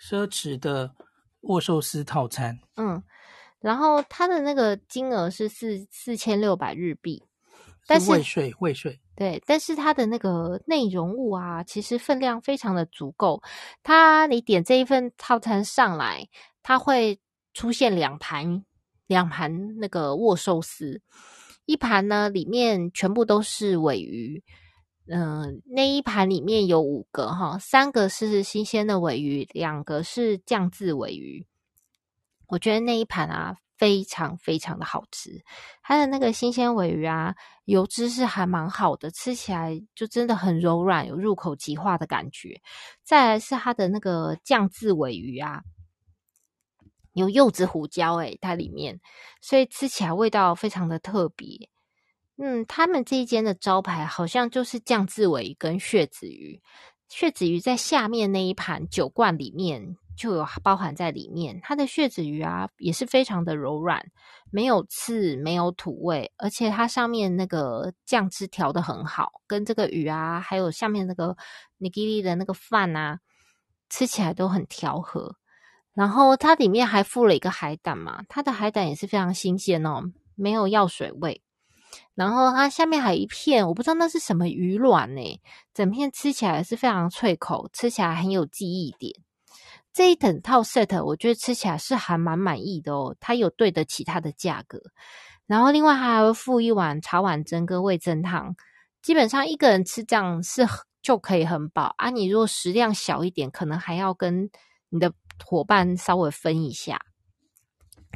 [0.00, 0.94] 奢侈的
[1.42, 2.58] 握寿司套餐。
[2.76, 3.02] 嗯，
[3.60, 7.22] 然后它的那个金额是四四千六百日币，
[7.86, 9.00] 但是未税未税。
[9.16, 13.40] 对，但是它的那个内容物啊，其实分量非常的足够。
[13.82, 16.28] 它你点这一份套餐上来，
[16.62, 17.20] 它会
[17.52, 18.64] 出现两盘
[19.06, 21.00] 两盘那个握寿司，
[21.64, 24.42] 一盘呢里面全部都是鮪鱼，
[25.06, 31.46] 嗯、那一盘里面有五个哈，三个是新鲜的鮪鱼，两个是酱渍鮪鱼。
[32.48, 33.58] 我觉得那一盘啊。
[33.76, 35.42] 非常非常的好吃，
[35.82, 42.60] 它的那个新鲜尾鱼啊，油脂是还蛮好的，吃起来就真的很柔软，有入口即化的感觉。
[43.02, 45.62] 再来是它的那个酱渍尾鱼啊，
[47.14, 49.00] 有柚子胡椒诶，它里面，
[49.40, 51.68] 所以吃起来味道非常的特别。
[52.36, 56.60] 嗯，他们这一间的招牌好像就是酱渍尾鱼跟血子鱼，
[57.08, 59.96] 血子鱼在下面那一盘酒罐里面。
[60.16, 64.04] 就有包含在里面，它的血子鱼啊也是非常的柔软，
[64.50, 71.36] 没有刺，没有土味，而且它上面那个酱汁调得很好，跟这个鱼啊，还有下面那个
[71.78, 73.18] 尼基利的那个饭啊，
[73.90, 75.36] 吃起来都很调和。
[75.92, 80.02] 然后它里面还附了一个海胆嘛，它的海胆也是非常新鲜哦，
[80.34, 81.40] 没有药水味。
[82.14, 85.40] 然后它下面还有一片，我不知道那是什么鱼卵呢，
[85.72, 89.23] 整片吃起来是非常脆口，吃起来很有记忆点。
[89.94, 94.80] 这一整套 set 我觉得吃起来是还蛮满意的哦，它有对得起它的价格。
[95.46, 98.56] 然后另外还会附一碗茶碗蒸跟味噌汤，
[99.02, 100.66] 基本上一个人吃这样是
[101.00, 102.10] 就可以很饱啊。
[102.10, 104.50] 你如果食量小一点，可能还要跟
[104.88, 105.12] 你的
[105.44, 107.00] 伙伴稍微分一下。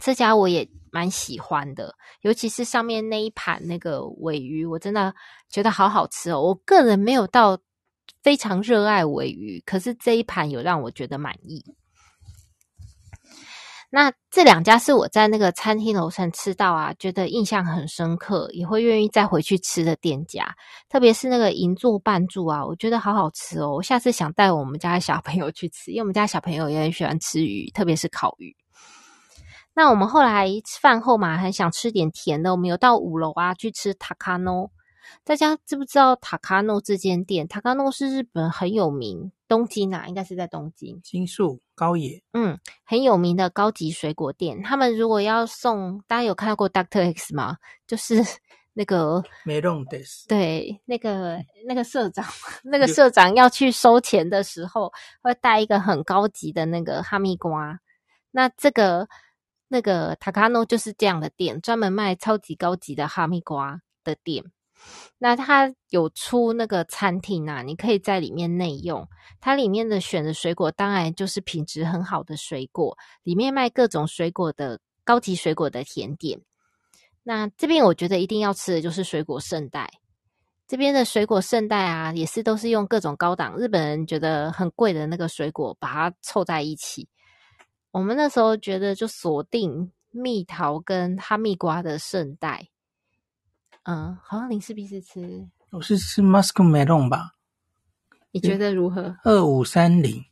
[0.02, 5.14] 这家我也蛮喜欢的，尤其是上面那一盘那个鮪鱼，我真的
[5.48, 6.42] 觉得好好吃哦。
[6.42, 7.56] 我个人没有到。
[8.22, 11.64] 非常热爱尾鱼，可是这一盘有让我觉得满意。
[13.90, 20.54] 那这两家是我在那个餐厅楼上吃到啊，觉得印象很深刻，也会愿意再回去吃的店家。
[20.90, 23.72] 特别是那个银座半柱啊，我觉得好好吃哦。
[23.76, 28.54] 我下次想带我们家的小朋友去吃，因为我们家小朋友也很喜欢吃鱼，特别是烤鱼。
[29.72, 30.46] 那我们后来
[30.82, 34.70] 饭后嘛，很想吃点甜的，我们有到五楼啊去吃塔卡诺。
[35.24, 37.46] 大家知不知道塔卡诺这间店？
[37.46, 41.00] 塔卡诺是日本很有名，东京啊，应该是在东京。
[41.04, 44.62] 新宿高野，嗯，很有名的高级水果店。
[44.62, 47.58] 他们如果要送，大家有看过 Doctor X 吗？
[47.86, 48.22] 就是
[48.74, 52.24] 那个梅隆德斯，对，那个那个社长，
[52.62, 57.80] 那个社长要去收钱的时候，会带一个很高级的那个哈密瓜。
[58.30, 59.08] 那这个
[59.66, 64.44] 那个塔卡诺就是这样的店，专门卖超级高级的哈密瓜的店。
[65.18, 69.08] 那它有出那个餐厅啊，你可以在里面内用。
[69.40, 76.40] 它里面的选的水果当然就是品质很好的水果，里面卖各种水果的高级水果的甜点。
[77.22, 79.90] 那这边我觉得一定要吃的就是水果圣代。
[80.66, 87.08] 这边的水果圣代啊，也是都是用各种高档日本人觉得很贵的那个水果把它凑在一起。
[87.90, 92.68] 我们那时候觉得就锁定蜜桃跟哈密瓜的圣代。
[93.90, 97.32] 嗯，好像林氏璧是吃，我是吃 Musco Melon 吧？
[98.30, 99.16] 你觉得如何？
[99.24, 100.22] 二五三零，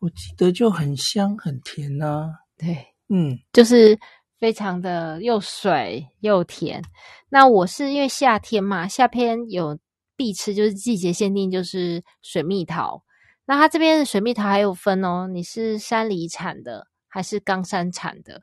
[0.00, 2.30] 我记得就很香很甜呐、啊。
[2.58, 3.96] 对，嗯，就是
[4.40, 6.82] 非常的又水又甜。
[7.28, 9.78] 那我是因为夏天嘛，夏天有
[10.16, 13.04] 必吃，就是季节限定，就是水蜜桃。
[13.44, 18.42] 那它这边的水蜜桃还有分哦，你是山里产的还是冈山产的？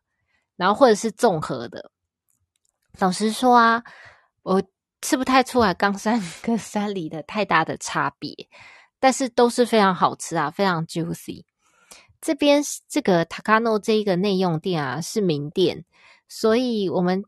[0.56, 1.92] 然后或者是综合的。
[2.98, 3.84] 老实说啊。
[4.44, 4.62] 我
[5.02, 8.34] 吃不太出来冈山 跟山里的太大的差别，
[9.00, 11.44] 但是都是非常好吃啊，非常 juicy。
[12.20, 15.86] 这边这个 Takano 这一个内用店啊是名店，
[16.28, 17.24] 所以我们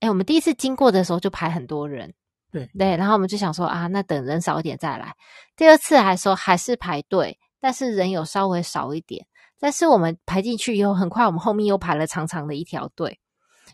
[0.00, 2.12] 哎，我们第一次经过的时候就排很多人，
[2.52, 5.14] 对对，然后我们就想说啊，那等人少一点再来。
[5.56, 9.26] 第二次来的时候还是排队，但是人有稍微少一点，
[9.58, 13.18] 但是我们排进去以后，很快我们后面又排了长长的一条队。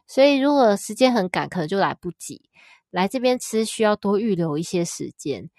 [0.07, 2.49] 所以，如果时间很赶，可能就来不及。
[2.93, 5.51] 来这边吃需要多预留一些时间。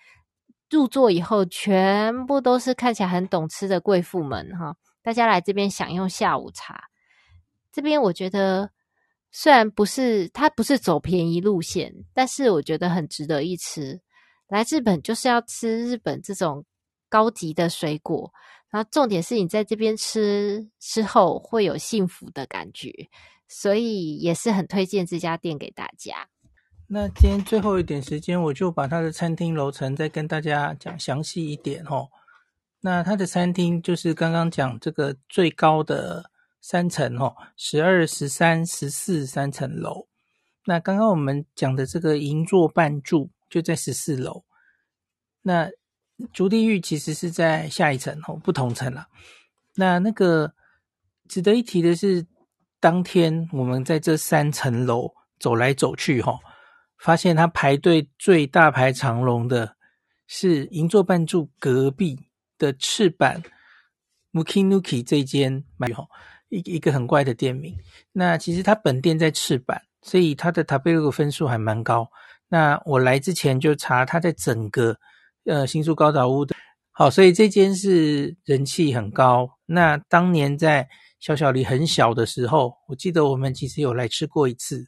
[0.69, 6.86] 入座以后，全部都是看起来很懂吃的贵妇们哈，大家来这边享用下午茶。
[7.71, 8.71] 这边我觉得，
[9.31, 14.01] 虽然不是它不是走便宜路线，但是我觉得很值得一吃。
[14.47, 16.65] 来日本就是要吃日本这种
[17.07, 18.31] 高级的水果，
[18.71, 22.91] 然后重点是你在这边吃之后会有幸福的感觉。
[23.47, 26.27] 所以也是很推荐这家店给大家。
[26.88, 32.09] 那今天最后一点时间，我就把它的餐厅楼层再跟大家讲详细一点哦。
[32.81, 36.29] 那它的餐厅就是刚刚讲这个最高的
[36.61, 40.07] 三层哦，十二、十三、十四三层楼。
[40.65, 44.43] 那刚刚我们讲的这个银座半柱就在十四楼。
[45.41, 45.69] 那
[46.31, 49.07] 筑地狱其实是在下一层哦，不同层了。
[49.75, 50.53] 那那个
[51.27, 52.25] 值得一提的是。
[52.79, 55.09] 当天我们在这三层楼
[55.39, 56.38] 走来走去，哈，
[57.04, 59.76] 发现他排队最大排长龙的
[60.26, 62.18] 是银座半住隔壁
[62.58, 63.43] 的赤坂
[64.32, 66.08] Mukinuki 这间，哈，
[66.47, 67.76] 一一个很怪的店名。
[68.14, 72.08] 那其实他本店在赤坂，所以他的 t a b e l o 分数还蛮高。
[72.47, 74.97] 那我来之前就查他在整个
[75.43, 76.56] 呃新宿高岛屋的，
[76.91, 79.49] 好，所以这间是人气很高。
[79.66, 80.88] 那当年在
[81.20, 84.88] 小小里很小的时候，我记得我们其实有来吃过一次。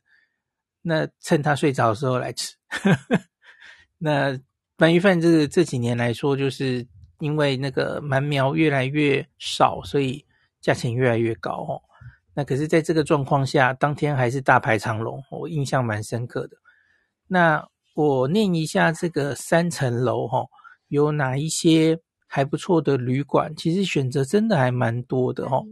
[0.87, 2.55] 那趁他睡着的时候来吃。
[3.97, 4.39] 那
[4.77, 6.85] 鳗鱼饭这个这几年来说，就是
[7.19, 10.23] 因为那个鳗苗越来越少，所以
[10.61, 11.81] 价钱越来越高哦。
[12.35, 16.55] 那可是在这个状况下，当天还是大排长龙，我印象蛮深刻的。
[17.27, 20.45] 那我念一下这个三层楼哈，
[20.89, 23.55] 有哪一些还不错的旅馆？
[23.55, 25.65] 其实选择真的还蛮多的哦。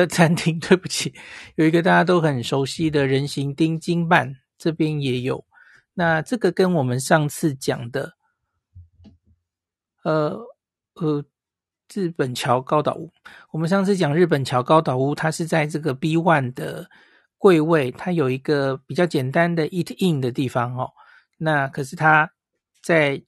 [0.00, 1.14] 的餐厅， 对不起，
[1.54, 5.44] 有一个大家都很熟悉的人形丁金办，这边也有。
[5.94, 8.12] 那这个跟我们上次讲的，
[10.04, 10.38] 呃
[10.94, 11.24] 呃，
[11.94, 13.10] 日本桥高岛屋，
[13.50, 16.90] 我们上次讲日本桥高岛屋，它是在这个 B One 的
[17.38, 20.90] 柜位，它有一个比较简单的 Eat In 的地方哦。
[21.38, 22.30] 那可是它
[22.82, 23.22] 在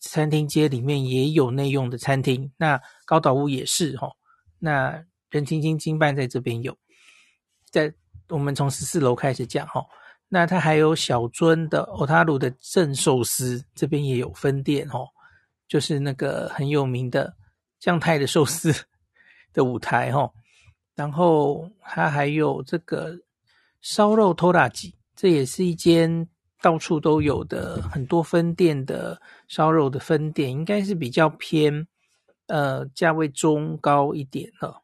[0.00, 4.12] 餐厅街里面也有内用的餐厅，那高岛屋也是哦。
[4.58, 5.04] 那
[5.34, 6.72] 人形町经办在这边有，
[7.68, 7.92] 在
[8.28, 9.84] 我们从十四楼开始讲哈，
[10.28, 15.08] 那它还有小樽的欧塔鲁的正寿司这边也有分店哦，
[15.66, 17.34] 就是那个很有名的
[17.80, 18.72] 将太的寿司
[19.52, 20.30] 的舞台哈，
[20.94, 23.18] 然后它还有这个
[23.80, 26.28] 烧肉拖拉机，这也是一间
[26.62, 31.84] 到处都有的很多分店的烧肉的分店，应该是比较偏
[32.46, 34.83] 呃价位中高一点的。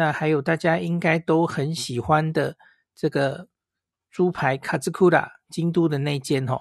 [0.00, 2.56] 那还有大家应该都很喜欢的
[2.94, 3.46] 这个
[4.10, 6.58] 猪排卡兹库拉，京都的那间哦。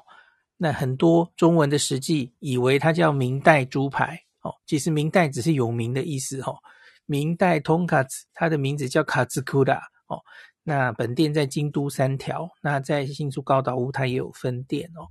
[0.57, 6.57] 那很多中文的实际以为它叫明代猪排哦，其实明代只是有名的意思哦。
[7.05, 9.77] 明代通卡兹，它的名字叫卡兹库拉
[10.07, 10.19] 哦。
[10.61, 15.07] 那本店在京都三条，那在新宿高岛屋它也有分店哦。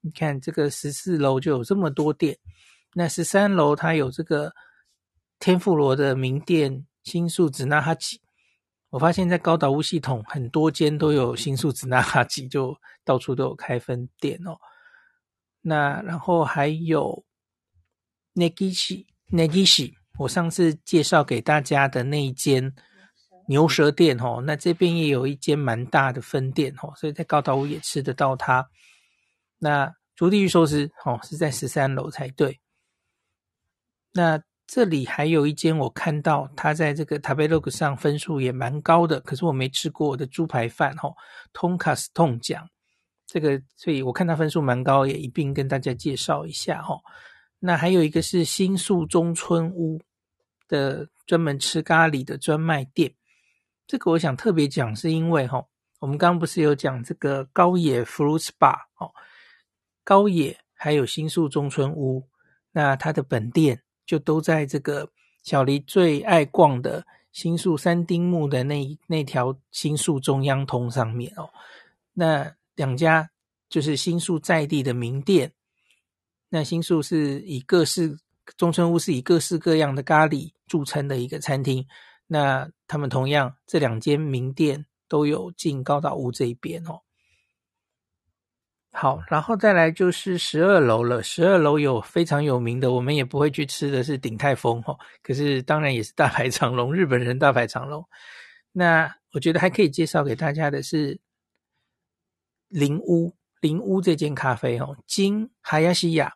[0.00, 2.38] 你看这个十四楼就有这么多店，
[2.94, 4.50] 那十三楼它有这个
[5.38, 6.86] 天妇罗的名店。
[7.10, 8.20] 新宿紫那哈吉，
[8.90, 14.56] 我发现，在高岛屋系统很多间都有新宿紫纳哈吉，就到处都有开分店哦。
[15.60, 17.24] 那然后还有
[18.34, 22.72] Negishi Negishi，我上次介绍给大家的那一间
[23.48, 28.64] 牛舌店哦，那这边也有一间蛮大的分店哦，所以在高岛屋也吃得到它。
[29.58, 32.60] 那筑地御寿司哦是在十三楼才对。
[34.12, 34.40] 那
[34.72, 41.12] 这里还有一间，我看到他在这个 Tabelog 上分数也蛮高的，可是我没吃过的猪排饭哈
[41.52, 42.70] ，Tonkasu 痛讲
[43.26, 47.00] 这个，所以我看他分数蛮高，也一并跟大家介绍一下哈。
[47.58, 50.00] 那还有一个是新宿中村屋
[50.68, 53.12] 的专门吃咖喱的专卖店，
[53.88, 55.66] 这个我想特别讲，是因为哈，
[55.98, 59.10] 我们刚刚不是有讲这个高野 Fruits Bar 哦，
[60.04, 62.28] 高野还有新宿中村屋，
[62.70, 63.82] 那它的本店。
[64.10, 65.08] 就都在这个
[65.44, 71.48] 小黎最爱逛的新宿三丁目的那那条新宿中央通上面哦。
[72.12, 73.30] 那两家
[73.68, 75.52] 就是新宿在地的名店。
[76.48, 78.18] 那新宿是以各式
[78.56, 81.86] 中村屋是以各式各样的咖喱著称的一个餐厅。
[82.26, 87.00] 那他们同样这两间名店都有进高岛屋这一边哦。
[88.92, 91.22] 好，然后再来就是十二楼了。
[91.22, 94.96] 十二楼有非常有名的，我们也不会去吃的是鼎泰丰哈。
[95.22, 98.04] 可是当然也是大排长龙，日本人大排长龙。
[98.72, 101.18] 那我觉得还可以介绍给大家的是
[102.68, 106.34] 林屋，林屋这间咖啡哦，金哈亚西亚，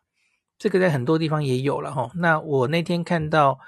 [0.57, 2.09] 这个在很多地方也有了哈。
[2.15, 3.59] 那我那天看到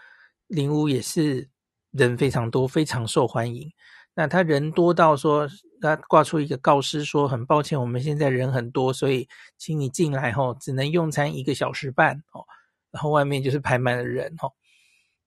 [0.48, 1.50] 林屋也是
[1.92, 3.70] 人非常多，非常受欢迎。
[4.16, 5.48] 那他人多到说，
[5.82, 12.46] 他挂出一个告示说，很抱歉，我们现在人很多，所以请你进来吼，只能用餐一个小时半哦。
[12.92, 14.56] 然后外面就是排满了人吼。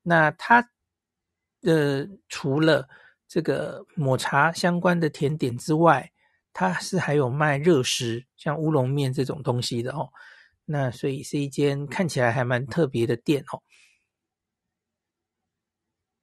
[0.02, 0.70] 那他
[1.62, 2.88] 呃，除了
[3.28, 6.12] 这个抹茶相关的甜点之外，
[6.52, 10.10] 他是还有卖热食，像乌龙面这种东西的哦。
[10.64, 13.62] 那所以是一间看起来还蛮特别的店哦。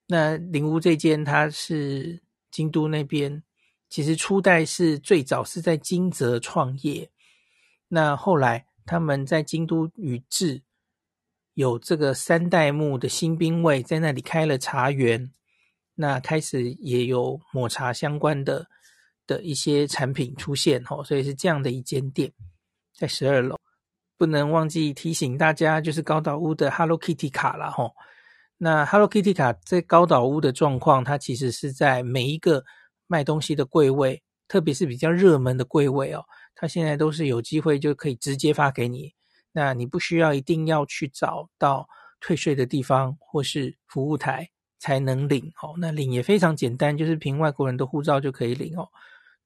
[0.07, 2.21] 那灵屋这间它是。
[2.49, 3.43] 京都那边
[3.89, 7.09] 其实初代是最早是在金泽创业，
[7.88, 10.61] 那后来他们在京都宇治
[11.53, 15.31] 有这个三代目的新兵卫在那里开了茶园，
[15.95, 18.67] 那开始也有抹茶相关的
[19.25, 22.31] 的一些产品出现哦，所以是这样的一间店，
[22.93, 23.57] 在十二楼，
[24.17, 27.93] 不能忘记提醒大家，就是高岛屋的 Hello Kitty 卡了吼。
[28.57, 32.63] 那 Hello Kitty 卡在高岛屋的状况，它其实是在每一个
[33.08, 39.14] 卖东西的柜位，特别是比较热门的柜位哦，它现在都是有机会就可以直接发给你。
[39.51, 41.88] 那你不需要一定要去找到
[42.20, 45.74] 退税的地方或是服务台才能领哦。
[45.78, 48.88] 那领也非常简单，就是凭外国人的护照就可以领哦。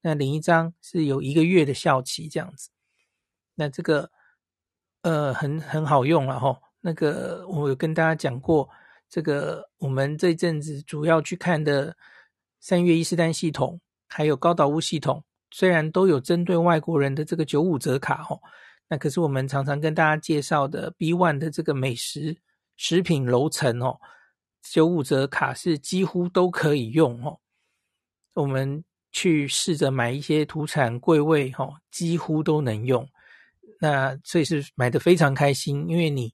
[0.01, 2.70] 那领一张是有一个月的效期这样子。
[3.55, 4.12] 那这个
[5.03, 6.59] 呃很很好用了哈。
[6.82, 8.70] 那个我有跟大家讲过。
[9.14, 11.93] 这个我们这阵子主要去看的
[12.62, 18.39] 三月伊斯丹系统，还有高岛屋系统，虽然都有针对外国人的这个九五折卡哦，
[18.88, 22.38] 那可是我们常常跟大家介绍的 B One 的这个美食
[22.78, 23.99] 食品楼层哦，
[24.62, 27.39] 九五折卡是几乎都可以用哦。
[28.36, 33.05] 我们去试着买一些土产柜位哦，几乎都能用，
[33.82, 36.34] 那所以是买的非常开心，因为你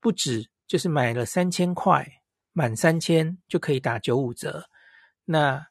[0.00, 0.50] 不止。
[0.70, 2.06] 就是买了三千块，
[2.52, 4.68] 满三千就可以打九五折。
[5.30, 5.64] 那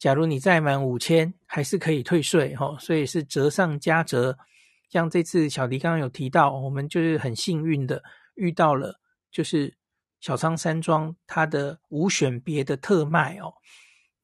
[0.00, 4.36] 假如你再满五千，还是可以退税哈，所以是折上加折。
[4.88, 8.02] 像这次小迪刚刚有提到，我们就是很幸运的
[8.34, 9.00] 遇到了，
[9.30, 9.76] 就是
[10.20, 13.54] 小仓山庄它的无选别的特卖哦。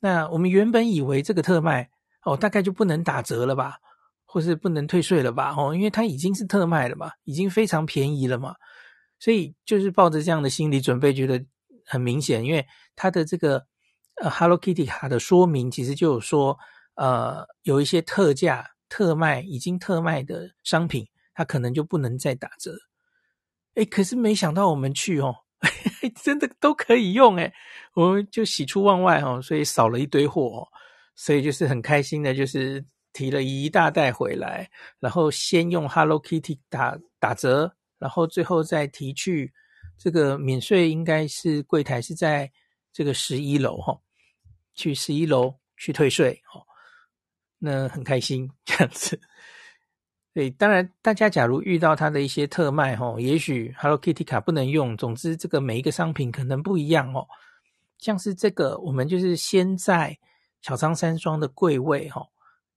[0.01, 1.91] 那我们原本以为这个特卖
[2.25, 3.79] 哦，大概就不能打折了吧，
[4.25, 5.55] 或是不能退税了吧？
[5.57, 8.57] 哦，因为它已经是特卖了嘛，已经非常便宜了嘛。
[9.21, 11.45] 所以就是抱着这样的心理准备，觉得
[11.87, 12.67] 很明显，因为
[12.97, 13.65] 它的这个
[14.21, 16.59] 呃 Hello Kitty 卡的说明，其实就有说，
[16.95, 22.77] 呃，有一些特价、特卖已经特卖的商品，它可能就不能再打折。
[23.75, 25.35] 诶，可是没想到我们去哦，
[26.23, 27.53] 真的都可以用诶，
[27.95, 30.69] 我们就喜出望外哦，所以少了一堆货哦，
[31.17, 37.75] 所以就是很开心的，就是提了一大袋回来，然后先用 Hello Kitty 打打折。
[37.99, 39.53] 然后最后再提去
[39.97, 42.51] 这个免税，应该是柜台是在
[42.93, 43.99] 这个十一楼哈，
[44.75, 46.63] 去十一楼去退税哦，
[47.59, 49.21] 那很开心这样子。
[50.35, 57.27] 对，当然大家假如遇到它的一些特卖哈，也许 Hello Kitty 卡不能用，总之这个每一个商品可能不一样哦。
[57.99, 60.19] 像是这个，我们就是先在
[60.61, 62.29] 小仓山庄的柜位哈、哦，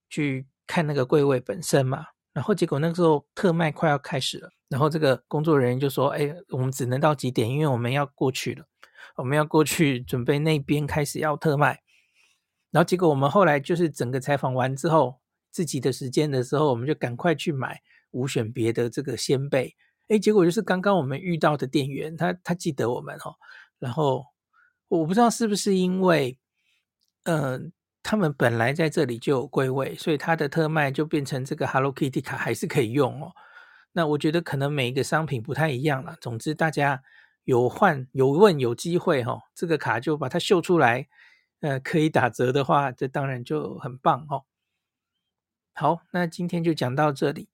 [0.08, 2.06] 去看那个柜位本身嘛。
[2.32, 7.48] 然后结果那个时候特卖快要开始了，然后这个工作人员就说：“哎，我们只能到几点？
[7.48, 8.66] 因为我们要过去了，
[9.16, 11.82] 我们要过去准备那边开始要特卖。”
[12.70, 19.74] 然后结果我们后来就是整个采访完之后，自己的时间的时候，我们就赶快去买无选别的这个仙贝。
[20.08, 23.34] 哎，结果就是刚刚我们遇到的店员，他他记得我们、哦，
[23.78, 24.24] 然后
[24.88, 26.38] 我不知道是不是因为，
[27.24, 33.32] 嗯、他们本来在这里就有柜位，所以他的特卖就变成这个 Hello Kitty 卡还是可以用哦。
[33.92, 36.16] 那我觉得可能每一个商品不太一样了。
[36.20, 37.02] 总之，大家
[37.46, 41.08] 有换有问有机会哈、哦，这个卡就把它秀出来，
[41.60, 44.44] 呃，可以打折的话，这当然就很棒哦。
[45.72, 47.48] 好，那今天就讲到这里，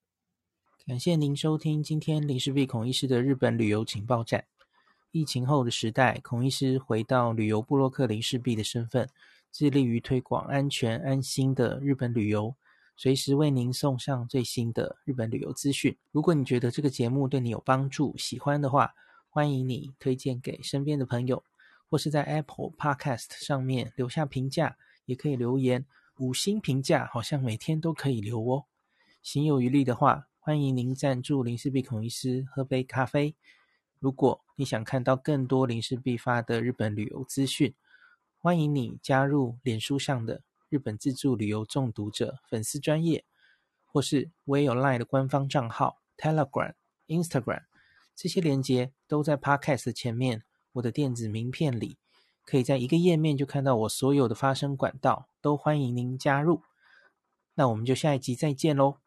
[0.87, 4.45] 感谢您收听今天林氏璧孔医师的日本旅游情报站。
[5.11, 9.09] 疫情后的时代，孔医师回到旅游部落客林氏璧的身份。
[9.53, 12.57] 致力于推广安全安心的日本旅游，
[12.97, 15.95] 随时为您送上最新的日本旅游资讯。
[16.11, 18.95] 如果你觉得这个节目对你有帮助，喜欢的话，
[19.35, 21.43] 欢迎你推荐给身边的朋友，
[21.89, 24.77] 或是在 Apple Podcast 上面留下评价，
[25.07, 25.87] 也可以留言
[26.19, 28.67] 五星评价，好像每天都可以留哦。
[29.23, 33.35] 行有余力的话，欢迎您赞助林氏璧孔医师喝杯咖啡。
[33.99, 37.75] 如果你想看到更多林氏璧发的日本旅游资讯，
[38.37, 43.25] 欢迎你加入脸书上的日本自助旅游中毒者粉丝专业，
[43.87, 46.75] 或是我也有 LINE 的官方账号 Telegram、
[47.07, 47.63] Instagram，
[48.15, 51.99] 这些连接都在 Podcast 前面，我的电子名片里，
[52.45, 56.63] 可以在一个页面就看到我所有的发声管道，都欢迎您加入。
[57.55, 59.02] 那我们就下一集再见喽。